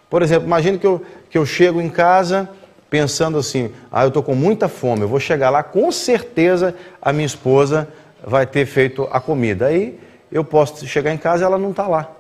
[0.10, 2.50] Por exemplo, imagine que eu, que eu chego em casa
[2.90, 7.14] pensando assim: ah, eu estou com muita fome, eu vou chegar lá, com certeza a
[7.14, 7.88] minha esposa
[8.26, 9.68] vai ter feito a comida.
[9.68, 10.00] Aí
[10.32, 12.12] eu posso chegar em casa e ela não está lá.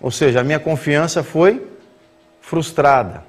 [0.00, 1.66] Ou seja, a minha confiança foi
[2.40, 3.24] frustrada.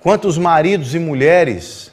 [0.00, 1.92] Quantos maridos e mulheres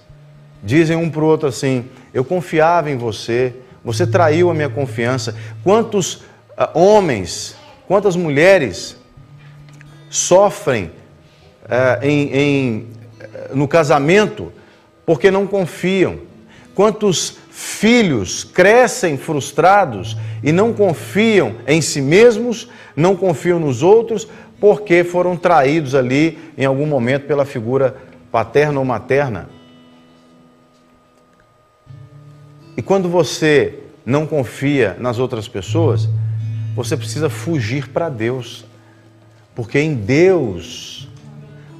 [0.61, 5.35] dizem um para o outro assim: Eu confiava em você, você traiu a minha confiança.
[5.63, 6.23] Quantos
[6.73, 7.55] homens,
[7.87, 8.97] quantas mulheres
[10.09, 10.85] sofrem
[11.65, 14.51] uh, em, em, uh, no casamento
[15.05, 16.19] porque não confiam?
[16.75, 24.27] Quantos filhos crescem frustrados e não confiam em si mesmos, não confiam nos outros,
[24.59, 27.95] porque foram traídos ali em algum momento pela figura
[28.31, 29.49] paterna ou materna.
[32.75, 36.09] E quando você não confia nas outras pessoas,
[36.75, 38.65] você precisa fugir para Deus.
[39.55, 41.07] Porque em Deus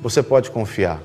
[0.02, 1.02] você pode confiar.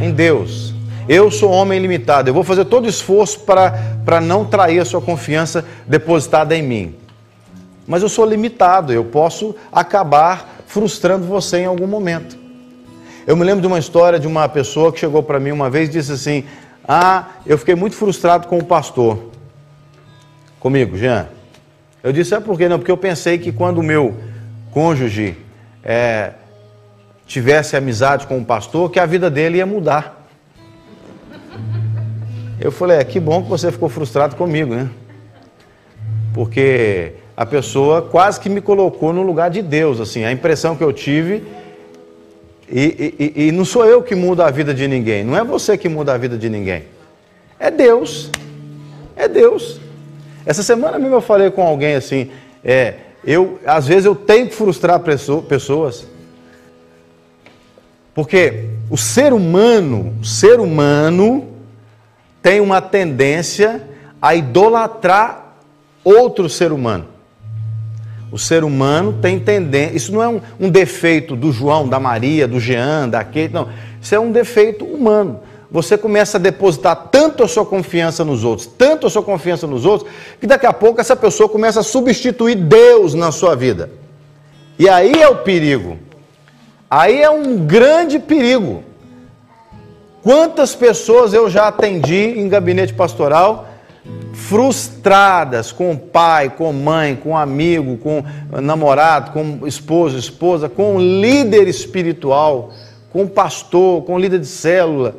[0.00, 0.74] Em Deus.
[1.08, 5.64] Eu sou homem limitado, eu vou fazer todo esforço para não trair a sua confiança
[5.86, 6.94] depositada em mim.
[7.86, 12.36] Mas eu sou limitado, eu posso acabar frustrando você em algum momento.
[13.24, 15.88] Eu me lembro de uma história de uma pessoa que chegou para mim uma vez
[15.88, 16.44] e disse assim:
[16.86, 19.30] Ah, eu fiquei muito frustrado com o pastor.
[20.58, 21.35] Comigo, Jean.
[22.06, 22.68] Eu disse: É por quê?
[22.68, 24.14] Não, porque eu pensei que quando o meu
[24.70, 25.36] cônjuge
[25.82, 26.34] é,
[27.26, 30.28] tivesse amizade com o pastor, que a vida dele ia mudar.
[32.60, 34.88] Eu falei, é que bom que você ficou frustrado comigo, né?
[36.32, 40.84] Porque a pessoa quase que me colocou no lugar de Deus, assim, a impressão que
[40.84, 41.42] eu tive.
[42.70, 45.76] E, e, e não sou eu que muda a vida de ninguém, não é você
[45.76, 46.84] que muda a vida de ninguém.
[47.58, 48.30] É Deus.
[49.16, 49.80] É Deus.
[50.46, 52.30] Essa semana mesmo eu falei com alguém assim,
[52.64, 52.94] é,
[53.24, 56.06] eu às vezes eu tenho que frustrar pessoas.
[58.14, 61.48] Porque o ser humano, o ser humano,
[62.40, 63.82] tem uma tendência
[64.22, 65.56] a idolatrar
[66.04, 67.08] outro ser humano.
[68.30, 69.96] O ser humano tem tendência.
[69.96, 73.68] Isso não é um, um, defeito do João, da Maria, do Jean, da Kate, não.
[74.00, 75.40] Isso é um defeito humano.
[75.70, 79.84] Você começa a depositar tanto a sua confiança nos outros, tanto a sua confiança nos
[79.84, 80.10] outros,
[80.40, 83.90] que daqui a pouco essa pessoa começa a substituir Deus na sua vida.
[84.78, 85.98] E aí é o perigo.
[86.88, 88.84] Aí é um grande perigo.
[90.22, 93.68] Quantas pessoas eu já atendi em gabinete pastoral
[94.32, 98.22] frustradas com o pai, com mãe, com amigo, com
[98.60, 102.70] namorado, com esposo, esposa, com líder espiritual,
[103.10, 105.16] com pastor, com líder de célula.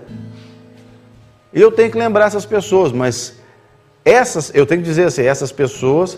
[1.53, 3.35] Eu tenho que lembrar essas pessoas, mas
[4.03, 6.17] essas, eu tenho que dizer assim, essas pessoas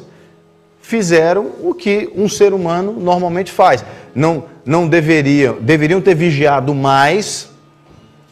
[0.81, 3.83] fizeram o que um ser humano normalmente faz.
[4.13, 7.49] Não, não deveriam, deveriam ter vigiado mais,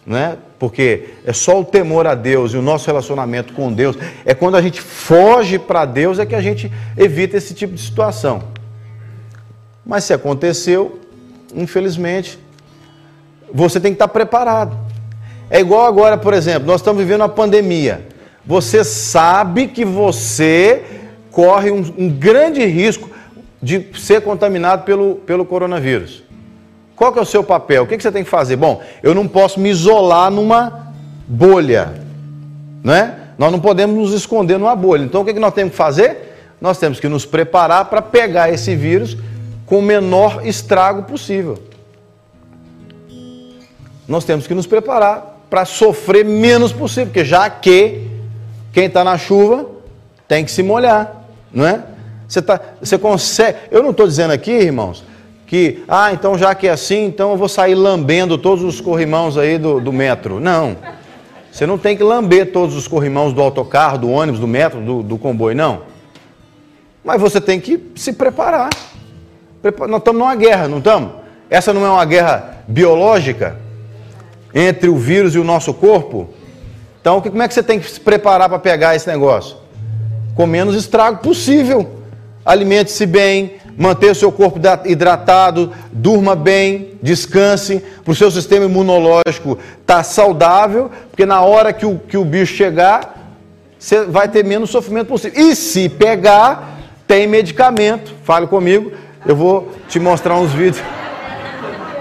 [0.06, 0.38] né?
[0.60, 3.96] porque é só o temor a Deus e o nosso relacionamento com Deus,
[4.26, 7.82] é quando a gente foge para Deus é que a gente evita esse tipo de
[7.82, 8.44] situação.
[9.86, 11.00] Mas se aconteceu,
[11.54, 12.40] infelizmente,
[13.54, 14.78] você tem que estar preparado.
[15.50, 18.06] É igual agora, por exemplo, nós estamos vivendo uma pandemia.
[18.46, 20.84] Você sabe que você
[21.32, 23.10] corre um, um grande risco
[23.62, 26.24] de ser contaminado pelo, pelo coronavírus.
[26.96, 27.84] Qual que é o seu papel?
[27.84, 28.56] O que, que você tem que fazer?
[28.56, 30.94] Bom, eu não posso me isolar numa
[31.28, 31.94] bolha,
[32.84, 33.20] né?
[33.38, 35.04] Nós não podemos nos esconder numa bolha.
[35.04, 36.36] Então, o que, que nós temos que fazer?
[36.60, 39.16] Nós temos que nos preparar para pegar esse vírus
[39.66, 41.60] com o menor estrago possível.
[44.08, 48.08] Nós temos que nos preparar para sofrer menos possível, porque já que
[48.74, 49.66] quem está na chuva
[50.28, 51.84] tem que se molhar, não é?
[52.28, 53.58] Você, tá, você consegue.
[53.72, 55.04] Eu não estou dizendo aqui, irmãos,
[55.46, 59.38] que, ah, então já que é assim, então eu vou sair lambendo todos os corrimãos
[59.38, 60.40] aí do, do metro.
[60.40, 60.76] Não.
[61.52, 65.02] Você não tem que lamber todos os corrimãos do autocarro, do ônibus, do metro, do,
[65.02, 65.84] do comboio, não.
[67.04, 68.70] Mas você tem que se preparar.
[69.64, 71.12] Nós estamos numa guerra, não estamos?
[71.50, 73.58] Essa não é uma guerra biológica
[74.58, 76.30] entre o vírus e o nosso corpo?
[77.00, 79.56] Então, como é que você tem que se preparar para pegar esse negócio?
[80.34, 82.02] Com menos estrago possível.
[82.44, 89.60] Alimente-se bem, manter o seu corpo hidratado, durma bem, descanse, para o seu sistema imunológico
[89.82, 93.36] estar tá saudável, porque na hora que o, que o bicho chegar,
[93.78, 95.40] você vai ter menos sofrimento possível.
[95.40, 98.12] E se pegar, tem medicamento.
[98.24, 98.92] Fale comigo,
[99.26, 100.84] eu vou te mostrar uns vídeos.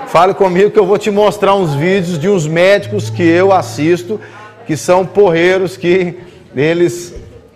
[0.06, 4.20] Fale comigo que eu vou te mostrar uns vídeos de uns médicos que eu assisto,
[4.66, 6.18] que são porreiros, que
[6.54, 7.12] eles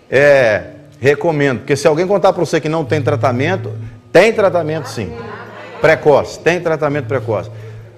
[0.09, 0.63] é,
[0.99, 1.59] recomendam.
[1.59, 3.71] Porque se alguém contar para você que não tem tratamento,
[4.11, 5.13] tem tratamento sim.
[5.79, 7.49] Precoce, tem tratamento precoce.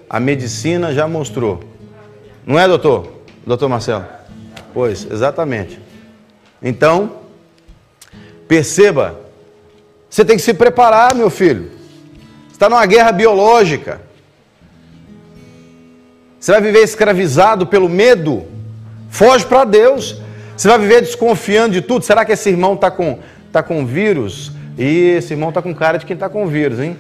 [0.07, 1.61] A medicina já mostrou.
[2.45, 3.11] Não é, doutor?
[3.45, 4.05] Doutor Marcelo?
[4.73, 5.79] Pois, exatamente.
[6.61, 7.13] Então,
[8.47, 9.19] perceba,
[10.09, 11.71] você tem que se preparar, meu filho.
[12.51, 14.12] Está numa guerra biológica.
[16.43, 18.43] Você vai viver escravizado pelo medo.
[19.09, 20.17] Foge para Deus.
[20.57, 22.03] Você vai viver desconfiando de tudo.
[22.03, 23.19] Será que esse irmão está com,
[23.49, 24.51] tá com vírus?
[24.77, 26.97] E esse irmão está com cara de quem está com vírus, hein?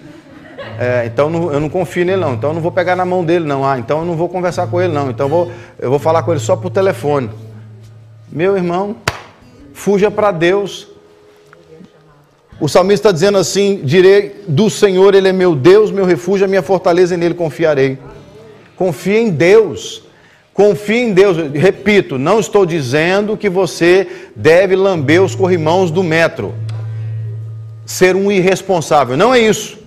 [0.79, 2.35] É, então não, eu não confio nele não.
[2.35, 3.65] Então eu não vou pegar na mão dele não.
[3.65, 5.09] Ah, então eu não vou conversar com ele não.
[5.09, 7.29] Então eu vou, eu vou falar com ele só por telefone.
[8.31, 8.95] Meu irmão,
[9.73, 10.87] fuja para Deus.
[12.61, 16.47] O salmista está dizendo assim: direi do Senhor, Ele é meu Deus, meu refúgio, a
[16.47, 17.99] minha fortaleza, e nele confiarei.
[18.75, 20.03] Confie em Deus.
[20.53, 21.37] Confie em Deus.
[21.53, 26.53] Repito, não estou dizendo que você deve lamber os corrimãos do metro,
[27.85, 29.17] ser um irresponsável.
[29.17, 29.79] Não é isso.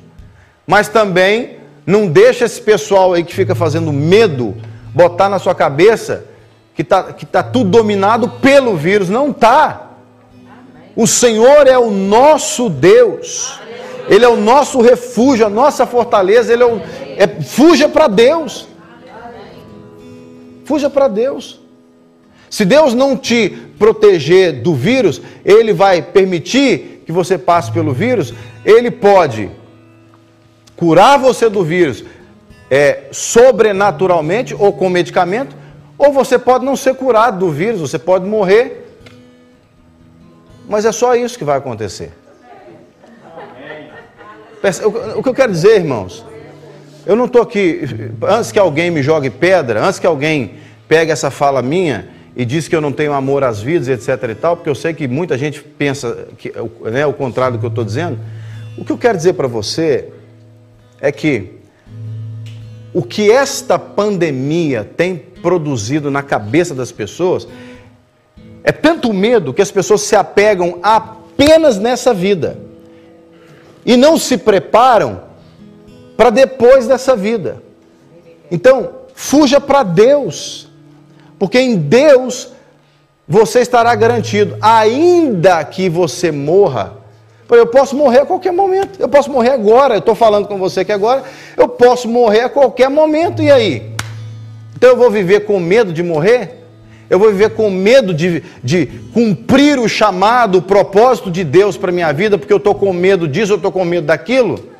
[0.66, 4.57] Mas também não deixa esse pessoal aí que fica fazendo medo
[4.93, 6.24] botar na sua cabeça
[6.74, 9.09] que está que tá tudo dominado pelo vírus.
[9.09, 9.91] Não está.
[10.97, 13.61] O Senhor é o nosso Deus.
[14.09, 16.53] Ele é o nosso refúgio, a nossa fortaleza.
[16.53, 16.80] Ele é, o,
[17.16, 18.66] é fuja para Deus.
[20.67, 21.61] Fuja para Deus.
[22.51, 28.35] Se Deus não te proteger do vírus, Ele vai permitir que você passe pelo vírus.
[28.64, 29.49] Ele pode
[30.75, 32.05] curar você do vírus
[32.69, 35.55] é, sobrenaturalmente ou com medicamento,
[35.97, 38.99] ou você pode não ser curado do vírus, você pode morrer.
[40.69, 42.11] Mas é só isso que vai acontecer.
[45.14, 46.27] O que eu quero dizer, irmãos,
[47.07, 47.83] eu não estou aqui,
[48.23, 50.55] antes que alguém me jogue pedra, antes que alguém
[50.89, 54.35] pegue essa fala minha e diz que eu não tenho amor às vidas, etc e
[54.35, 56.53] tal, porque eu sei que muita gente pensa que,
[56.91, 58.19] né, o contrário do que eu estou dizendo.
[58.77, 60.09] O que eu quero dizer para você
[61.01, 61.53] é que
[62.93, 67.47] o que esta pandemia tem produzido na cabeça das pessoas
[68.65, 72.59] é tanto medo que as pessoas se apegam apenas nessa vida
[73.85, 75.26] e não se preparam
[76.17, 77.62] para depois dessa vida.
[78.51, 80.69] Então, fuja para Deus,
[81.39, 82.53] porque em Deus
[83.29, 86.99] você estará garantido, ainda que você morra.
[87.49, 90.81] Eu posso morrer a qualquer momento, eu posso morrer agora, eu estou falando com você
[90.81, 91.23] aqui agora,
[91.57, 93.93] eu posso morrer a qualquer momento, e aí?
[94.77, 96.64] Então eu vou viver com medo de morrer?
[97.09, 101.93] Eu vou viver com medo de, de cumprir o chamado, o propósito de Deus para
[101.93, 104.76] minha vida, porque eu estou com medo disso, eu estou com medo daquilo?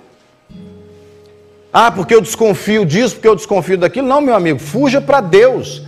[1.79, 4.09] Ah, porque eu desconfio disso, porque eu desconfio daquilo.
[4.09, 5.83] Não, meu amigo, fuja para Deus.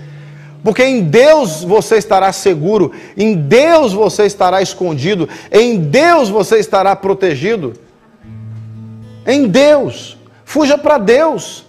[0.63, 6.95] Porque em Deus você estará seguro, em Deus você estará escondido, em Deus você estará
[6.95, 7.73] protegido.
[9.27, 10.19] Em Deus.
[10.45, 11.65] Fuja para Deus.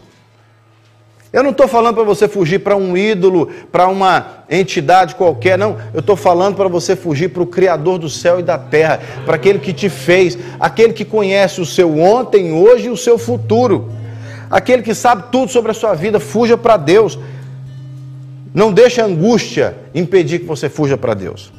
[1.32, 5.78] Eu não estou falando para você fugir para um ídolo, para uma entidade qualquer, não.
[5.93, 9.36] Eu estou falando para você fugir para o Criador do céu e da terra, para
[9.36, 13.97] aquele que te fez, aquele que conhece o seu ontem, hoje e o seu futuro
[14.49, 17.19] aquele que sabe tudo sobre a sua vida, fuja para Deus.
[18.53, 21.53] Não deixe a angústia impedir que você fuja para Deus.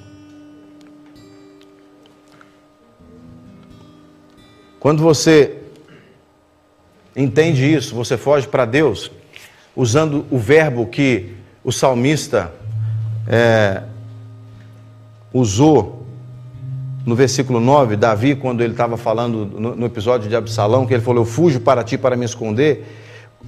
[4.81, 5.59] Quando você
[7.15, 9.11] entende isso, você foge para Deus,
[9.77, 12.53] usando o verbo que o salmista
[13.29, 13.83] é,
[15.33, 16.00] usou
[17.05, 21.03] no versículo 9, Davi, quando ele estava falando no, no, episódio de Absalão, que ele
[21.03, 22.85] falou: Eu fujo para ti para me esconder.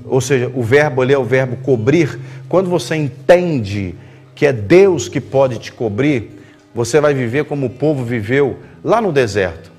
[0.07, 2.19] Ou seja, o verbo ali é o verbo cobrir.
[2.49, 3.95] Quando você entende
[4.35, 6.41] que é Deus que pode te cobrir,
[6.75, 9.71] você vai viver como o povo viveu lá no deserto.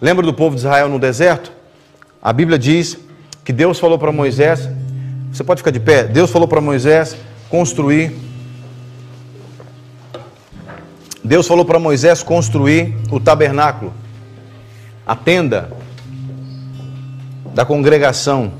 [0.00, 1.52] Lembra do povo de Israel no deserto?
[2.22, 2.98] A Bíblia diz
[3.44, 4.68] que Deus falou para Moisés:
[5.30, 6.04] Você pode ficar de pé?
[6.04, 7.14] Deus falou para Moisés
[7.50, 8.27] construir
[11.28, 13.92] Deus falou para Moisés construir o tabernáculo,
[15.06, 15.70] a tenda
[17.54, 18.52] da congregação.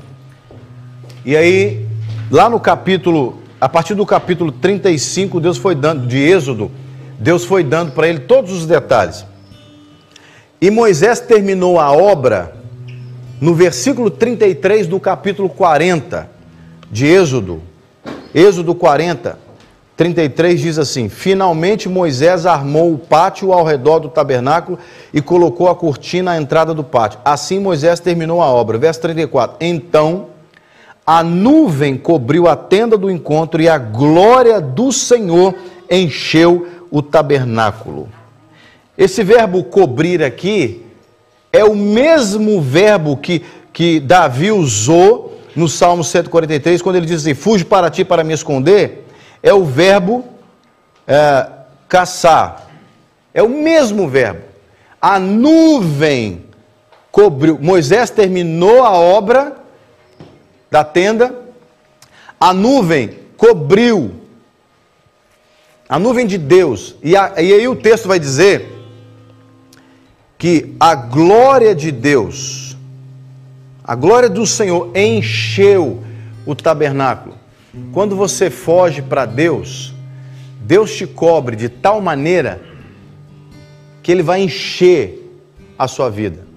[1.25, 1.87] E aí,
[2.29, 6.69] lá no capítulo, a partir do capítulo 35, Deus foi dando, de Êxodo,
[7.17, 9.25] Deus foi dando para ele todos os detalhes.
[10.61, 12.53] E Moisés terminou a obra
[13.41, 16.29] no versículo 33 do capítulo 40
[16.91, 17.63] de Êxodo.
[18.31, 19.48] Êxodo 40.
[19.99, 24.79] 33 diz assim: Finalmente Moisés armou o pátio ao redor do tabernáculo
[25.13, 27.19] e colocou a cortina à entrada do pátio.
[27.25, 28.77] Assim Moisés terminou a obra.
[28.77, 29.57] Verso 34.
[29.59, 30.27] Então
[31.05, 35.53] a nuvem cobriu a tenda do encontro e a glória do Senhor
[35.91, 38.07] encheu o tabernáculo.
[38.97, 40.85] Esse verbo cobrir aqui
[41.51, 43.43] é o mesmo verbo que,
[43.73, 49.08] que Davi usou no Salmo 143, quando ele diz assim: para ti para me esconder,
[49.41, 50.25] é o verbo
[51.07, 51.49] é,
[51.87, 52.67] caçar.
[53.33, 54.41] É o mesmo verbo.
[55.01, 56.45] A nuvem
[57.11, 57.57] cobriu.
[57.59, 59.55] Moisés terminou a obra
[60.69, 61.35] da tenda,
[62.39, 64.11] a nuvem cobriu.
[65.87, 66.95] A nuvem de Deus.
[67.01, 68.77] E, a, e aí o texto vai dizer
[70.37, 72.77] que a glória de Deus,
[73.83, 76.03] a glória do Senhor encheu
[76.45, 77.38] o tabernáculo.
[77.91, 79.93] Quando você foge para Deus,
[80.61, 82.61] Deus te cobre de tal maneira
[84.01, 85.19] que Ele vai encher
[85.77, 86.47] a sua vida.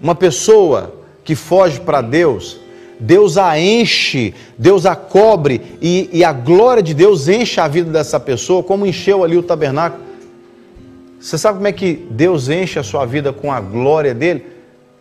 [0.00, 2.60] Uma pessoa que foge para Deus,
[2.98, 7.90] Deus a enche, Deus a cobre e, e, a glória de Deus enche a vida
[7.90, 10.02] dessa pessoa, como encheu ali o tabernáculo.
[11.20, 14.46] Você sabe como é que Deus enche a sua vida com a glória dele?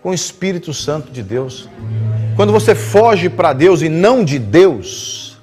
[0.04, 1.68] Com o Espírito Santo de Deus.
[2.42, 5.38] Quando você foge para Deus e não de Deus,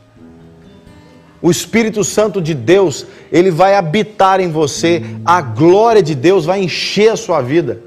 [1.41, 6.61] o Espírito Santo de Deus, ele vai habitar em você, a glória de Deus vai
[6.61, 7.81] encher a sua vida.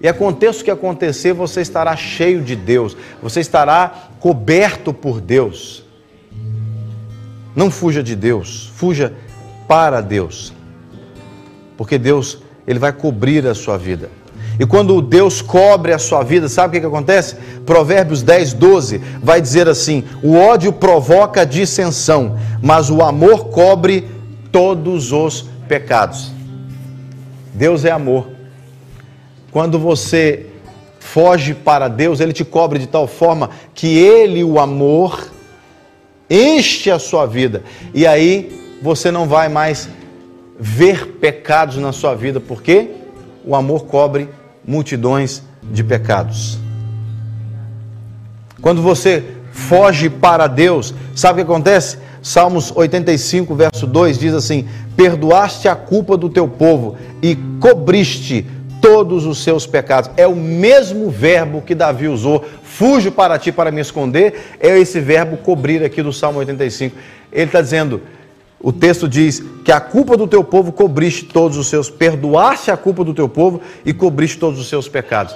[0.00, 5.84] E aconteça o que acontecer, você estará cheio de Deus, você estará coberto por Deus.
[7.54, 9.14] Não fuja de Deus, fuja
[9.68, 10.52] para Deus.
[11.76, 14.10] Porque Deus, ele vai cobrir a sua vida.
[14.58, 17.36] E quando Deus cobre a sua vida, sabe o que, que acontece?
[17.64, 24.08] Provérbios 10, 12 vai dizer assim: O ódio provoca dissensão, mas o amor cobre
[24.50, 26.32] todos os pecados.
[27.54, 28.28] Deus é amor.
[29.52, 30.46] Quando você
[30.98, 35.30] foge para Deus, Ele te cobre de tal forma que Ele, o amor,
[36.28, 37.62] enche a sua vida.
[37.94, 39.88] E aí você não vai mais
[40.58, 42.90] ver pecados na sua vida, porque
[43.44, 44.28] o amor cobre
[44.68, 46.58] multidões de pecados.
[48.60, 51.96] Quando você foge para Deus, sabe o que acontece?
[52.20, 58.44] Salmos 85, verso 2 diz assim: Perdoaste a culpa do teu povo e cobriste
[58.82, 60.10] todos os seus pecados.
[60.16, 65.00] É o mesmo verbo que Davi usou, fujo para ti para me esconder, é esse
[65.00, 66.94] verbo cobrir aqui do Salmo 85.
[67.32, 68.02] Ele está dizendo,
[68.60, 72.76] o texto diz que a culpa do teu povo cobriste todos os seus, perdoaste a
[72.76, 75.34] culpa do teu povo e cobriste todos os seus pecados.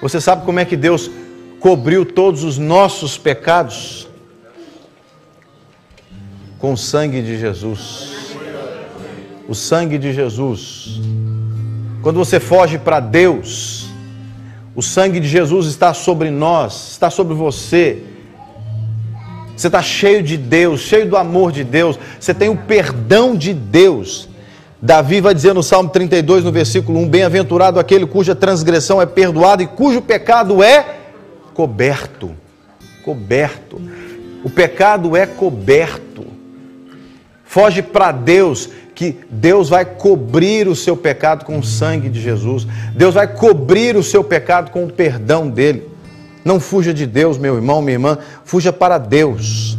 [0.00, 1.10] Você sabe como é que Deus
[1.60, 4.08] cobriu todos os nossos pecados?
[6.58, 8.10] Com o sangue de Jesus.
[9.48, 11.00] O sangue de Jesus
[12.02, 13.86] quando você foge para Deus,
[14.74, 18.02] o sangue de Jesus está sobre nós, está sobre você.
[19.62, 23.54] Você está cheio de Deus, cheio do amor de Deus, você tem o perdão de
[23.54, 24.28] Deus.
[24.80, 29.62] Davi vai dizer no Salmo 32, no versículo 1: Bem-aventurado aquele cuja transgressão é perdoada
[29.62, 30.96] e cujo pecado é
[31.54, 32.32] coberto.
[33.04, 33.80] Coberto.
[34.42, 36.26] O pecado é coberto.
[37.44, 42.66] Foge para Deus que Deus vai cobrir o seu pecado com o sangue de Jesus.
[42.96, 45.91] Deus vai cobrir o seu pecado com o perdão dele.
[46.44, 49.78] Não fuja de Deus, meu irmão, minha irmã, fuja para Deus.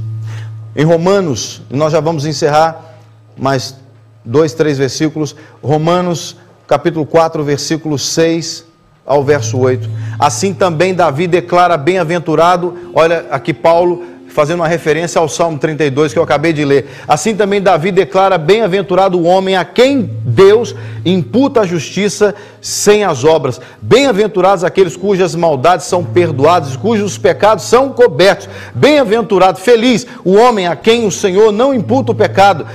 [0.75, 2.95] Em Romanos, nós já vamos encerrar
[3.37, 3.75] mais
[4.23, 5.35] dois, três versículos.
[5.61, 6.37] Romanos,
[6.67, 8.65] capítulo 4, versículo 6
[9.05, 9.89] ao verso 8.
[10.17, 14.03] Assim também Davi declara bem-aventurado, olha aqui Paulo
[14.33, 16.87] fazendo uma referência ao Salmo 32 que eu acabei de ler.
[17.07, 20.75] Assim também Davi declara: Bem-aventurado o homem a quem Deus
[21.05, 23.61] imputa a justiça sem as obras.
[23.81, 28.49] Bem-aventurados aqueles cujas maldades são perdoadas, cujos pecados são cobertos.
[28.73, 32.65] Bem-aventurado, feliz o homem a quem o Senhor não imputa o pecado.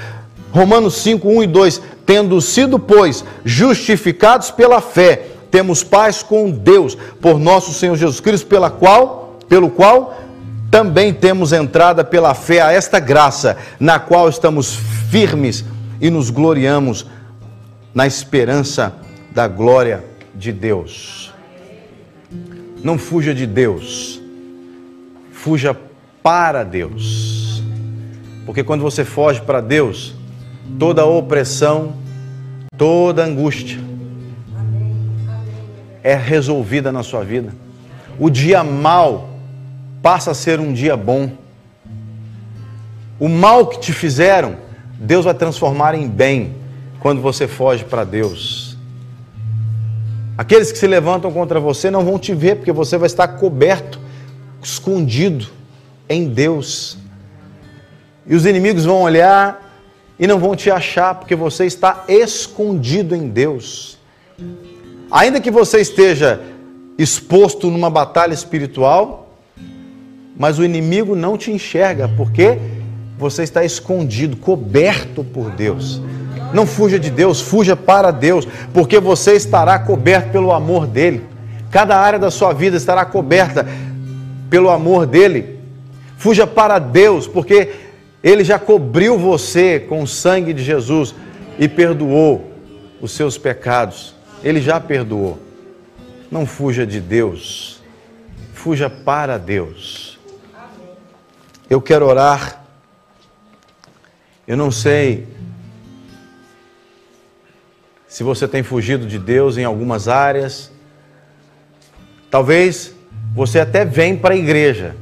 [0.53, 6.97] Romanos 5, 1 e 2: Tendo sido, pois, justificados pela fé, temos paz com Deus
[7.21, 10.28] por nosso Senhor Jesus Cristo, pela qual, pelo qual
[10.71, 14.75] também temos entrada pela fé a esta graça, na qual estamos
[15.11, 15.65] firmes
[16.01, 17.07] e nos gloriamos
[17.95, 18.95] na esperança
[19.31, 20.05] da glória
[20.35, 21.33] de Deus.
[22.83, 24.21] Não fuja de Deus,
[25.33, 25.77] fuja
[26.23, 27.63] para Deus.
[28.45, 30.15] Porque quando você foge para Deus,
[30.79, 31.95] toda opressão,
[32.77, 33.79] toda angústia
[36.03, 37.53] é resolvida na sua vida.
[38.19, 39.28] O dia mal
[40.09, 41.33] passa a ser um dia bom.
[43.21, 44.57] O mal que te fizeram,
[44.99, 46.55] Deus vai transformar em bem
[46.99, 48.75] quando você foge para Deus.
[50.39, 54.01] Aqueles que se levantam contra você não vão te ver, porque você vai estar coberto,
[54.63, 55.47] escondido
[56.09, 56.97] em Deus.
[58.27, 59.63] E os inimigos vão olhar
[60.19, 63.99] e não vão te achar, porque você está escondido em Deus.
[65.11, 66.41] Ainda que você esteja
[66.97, 69.28] exposto numa batalha espiritual,
[70.39, 72.57] mas o inimigo não te enxerga, porque
[73.19, 76.01] você está escondido, coberto por Deus.
[76.55, 81.25] Não fuja de Deus, fuja para Deus, porque você estará coberto pelo amor dele.
[81.71, 83.67] Cada área da sua vida estará coberta
[84.49, 85.59] pelo amor dele.
[86.17, 87.73] Fuja para Deus, porque
[88.23, 91.15] ele já cobriu você com o sangue de Jesus
[91.59, 92.53] e perdoou
[93.01, 94.15] os seus pecados.
[94.43, 95.39] Ele já perdoou.
[96.31, 97.83] Não fuja de Deus,
[98.53, 100.08] fuja para Deus.
[101.71, 102.65] Eu quero orar.
[104.47, 105.29] Eu não sei
[108.07, 110.73] se você tem fugido de Deus em algumas áreas.
[112.31, 112.95] Talvez
[113.35, 114.97] você até vem para a igreja.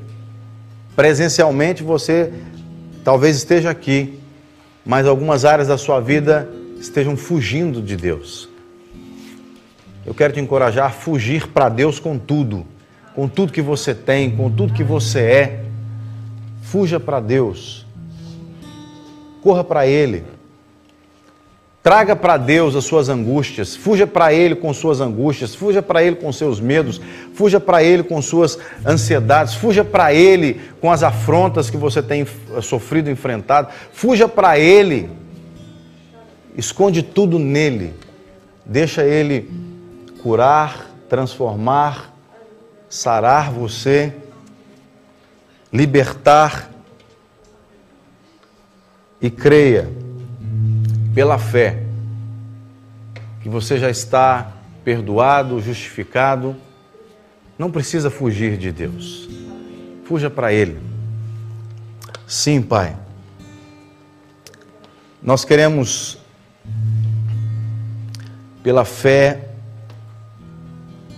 [0.96, 2.32] Presencialmente você
[3.04, 4.18] talvez esteja aqui,
[4.84, 6.50] mas algumas áreas da sua vida
[6.80, 8.48] estejam fugindo de Deus.
[10.04, 12.66] Eu quero te encorajar a fugir para Deus com tudo,
[13.14, 15.65] com tudo que você tem, com tudo que você é.
[16.66, 17.86] Fuja para Deus.
[19.40, 20.24] Corra para Ele.
[21.80, 26.16] Traga para Deus as suas angústias, fuja para Ele com suas angústias, fuja para Ele
[26.16, 27.00] com seus medos,
[27.32, 32.26] fuja para Ele com suas ansiedades, fuja para Ele com as afrontas que você tem
[32.60, 35.08] sofrido, enfrentado, fuja para Ele,
[36.56, 37.94] esconde tudo nele,
[38.64, 39.48] deixa Ele
[40.20, 42.12] curar, transformar,
[42.88, 44.12] sarar você,
[45.77, 46.70] libertar
[49.20, 49.91] e creia
[51.14, 51.83] pela fé,
[53.43, 54.53] que você já está
[54.83, 56.57] perdoado, justificado,
[57.59, 59.29] não precisa fugir de Deus.
[60.05, 60.79] Fuja para Ele.
[62.27, 62.97] Sim, Pai.
[65.22, 66.18] Nós queremos,
[68.62, 69.51] pela fé,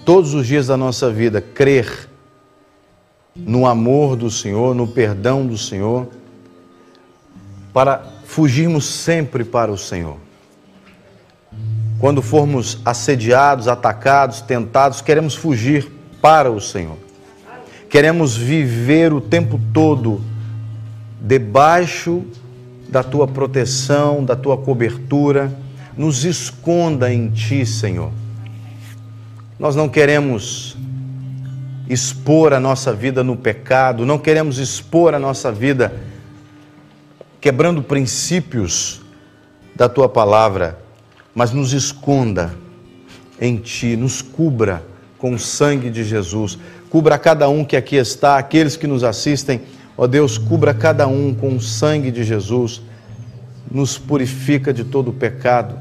[0.05, 2.08] todos os dias da nossa vida, crer
[3.39, 6.09] no amor do Senhor, no perdão do Senhor,
[7.73, 10.17] para fugirmos sempre para o Senhor.
[11.99, 16.97] Quando formos assediados, atacados, tentados, queremos fugir para o Senhor.
[17.89, 20.21] Queremos viver o tempo todo
[21.21, 22.25] debaixo
[22.89, 25.53] da tua proteção, da tua cobertura.
[25.97, 28.13] Nos esconda em ti, Senhor.
[29.59, 30.77] Nós não queremos
[31.89, 35.95] expor a nossa vida no pecado, não queremos expor a nossa vida
[37.41, 39.01] quebrando princípios
[39.75, 40.79] da tua palavra,
[41.35, 42.53] mas nos esconda
[43.41, 44.83] em ti, nos cubra
[45.17, 46.59] com o sangue de Jesus.
[46.91, 49.63] Cubra cada um que aqui está, aqueles que nos assistem,
[49.97, 52.83] ó Deus, cubra cada um com o sangue de Jesus.
[53.71, 55.79] Nos purifica de todo o pecado.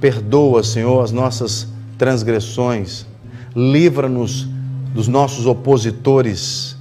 [0.00, 3.06] Perdoa, Senhor, as nossas transgressões.
[3.54, 4.48] Livra-nos
[4.92, 6.74] dos nossos opositores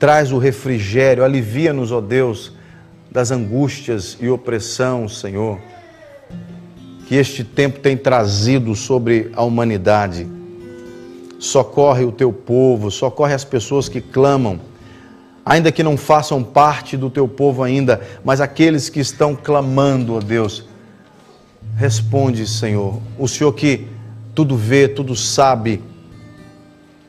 [0.00, 2.52] Traz o refrigério, alivia-nos, ó Deus,
[3.10, 5.58] das angústias e opressão, Senhor,
[7.06, 10.26] que este tempo tem trazido sobre a humanidade.
[11.38, 14.58] Socorre o teu povo, socorre as pessoas que clamam,
[15.44, 20.18] ainda que não façam parte do teu povo ainda, mas aqueles que estão clamando, ó
[20.18, 20.64] Deus.
[21.76, 23.86] Responde, Senhor, o Senhor que
[24.34, 25.82] tudo vê, tudo sabe,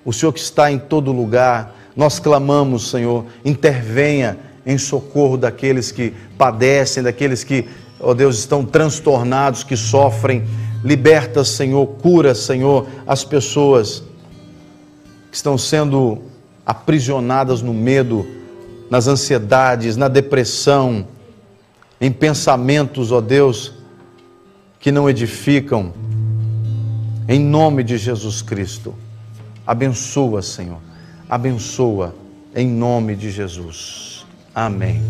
[0.04, 6.14] o Senhor que está em todo lugar, nós clamamos, Senhor, intervenha em socorro daqueles que
[6.38, 7.68] padecem, daqueles que,
[8.00, 10.44] ó oh Deus, estão transtornados, que sofrem.
[10.84, 14.04] Liberta, Senhor, cura, Senhor, as pessoas
[15.30, 16.24] que estão sendo
[16.66, 18.26] aprisionadas no medo,
[18.90, 21.06] nas ansiedades, na depressão,
[22.00, 23.74] em pensamentos, ó Deus,
[24.80, 25.94] que não edificam.
[27.28, 28.94] Em nome de Jesus Cristo,
[29.66, 30.80] abençoa, Senhor
[31.32, 32.14] abençoa
[32.54, 34.26] em nome de Jesus.
[34.54, 35.02] Amém.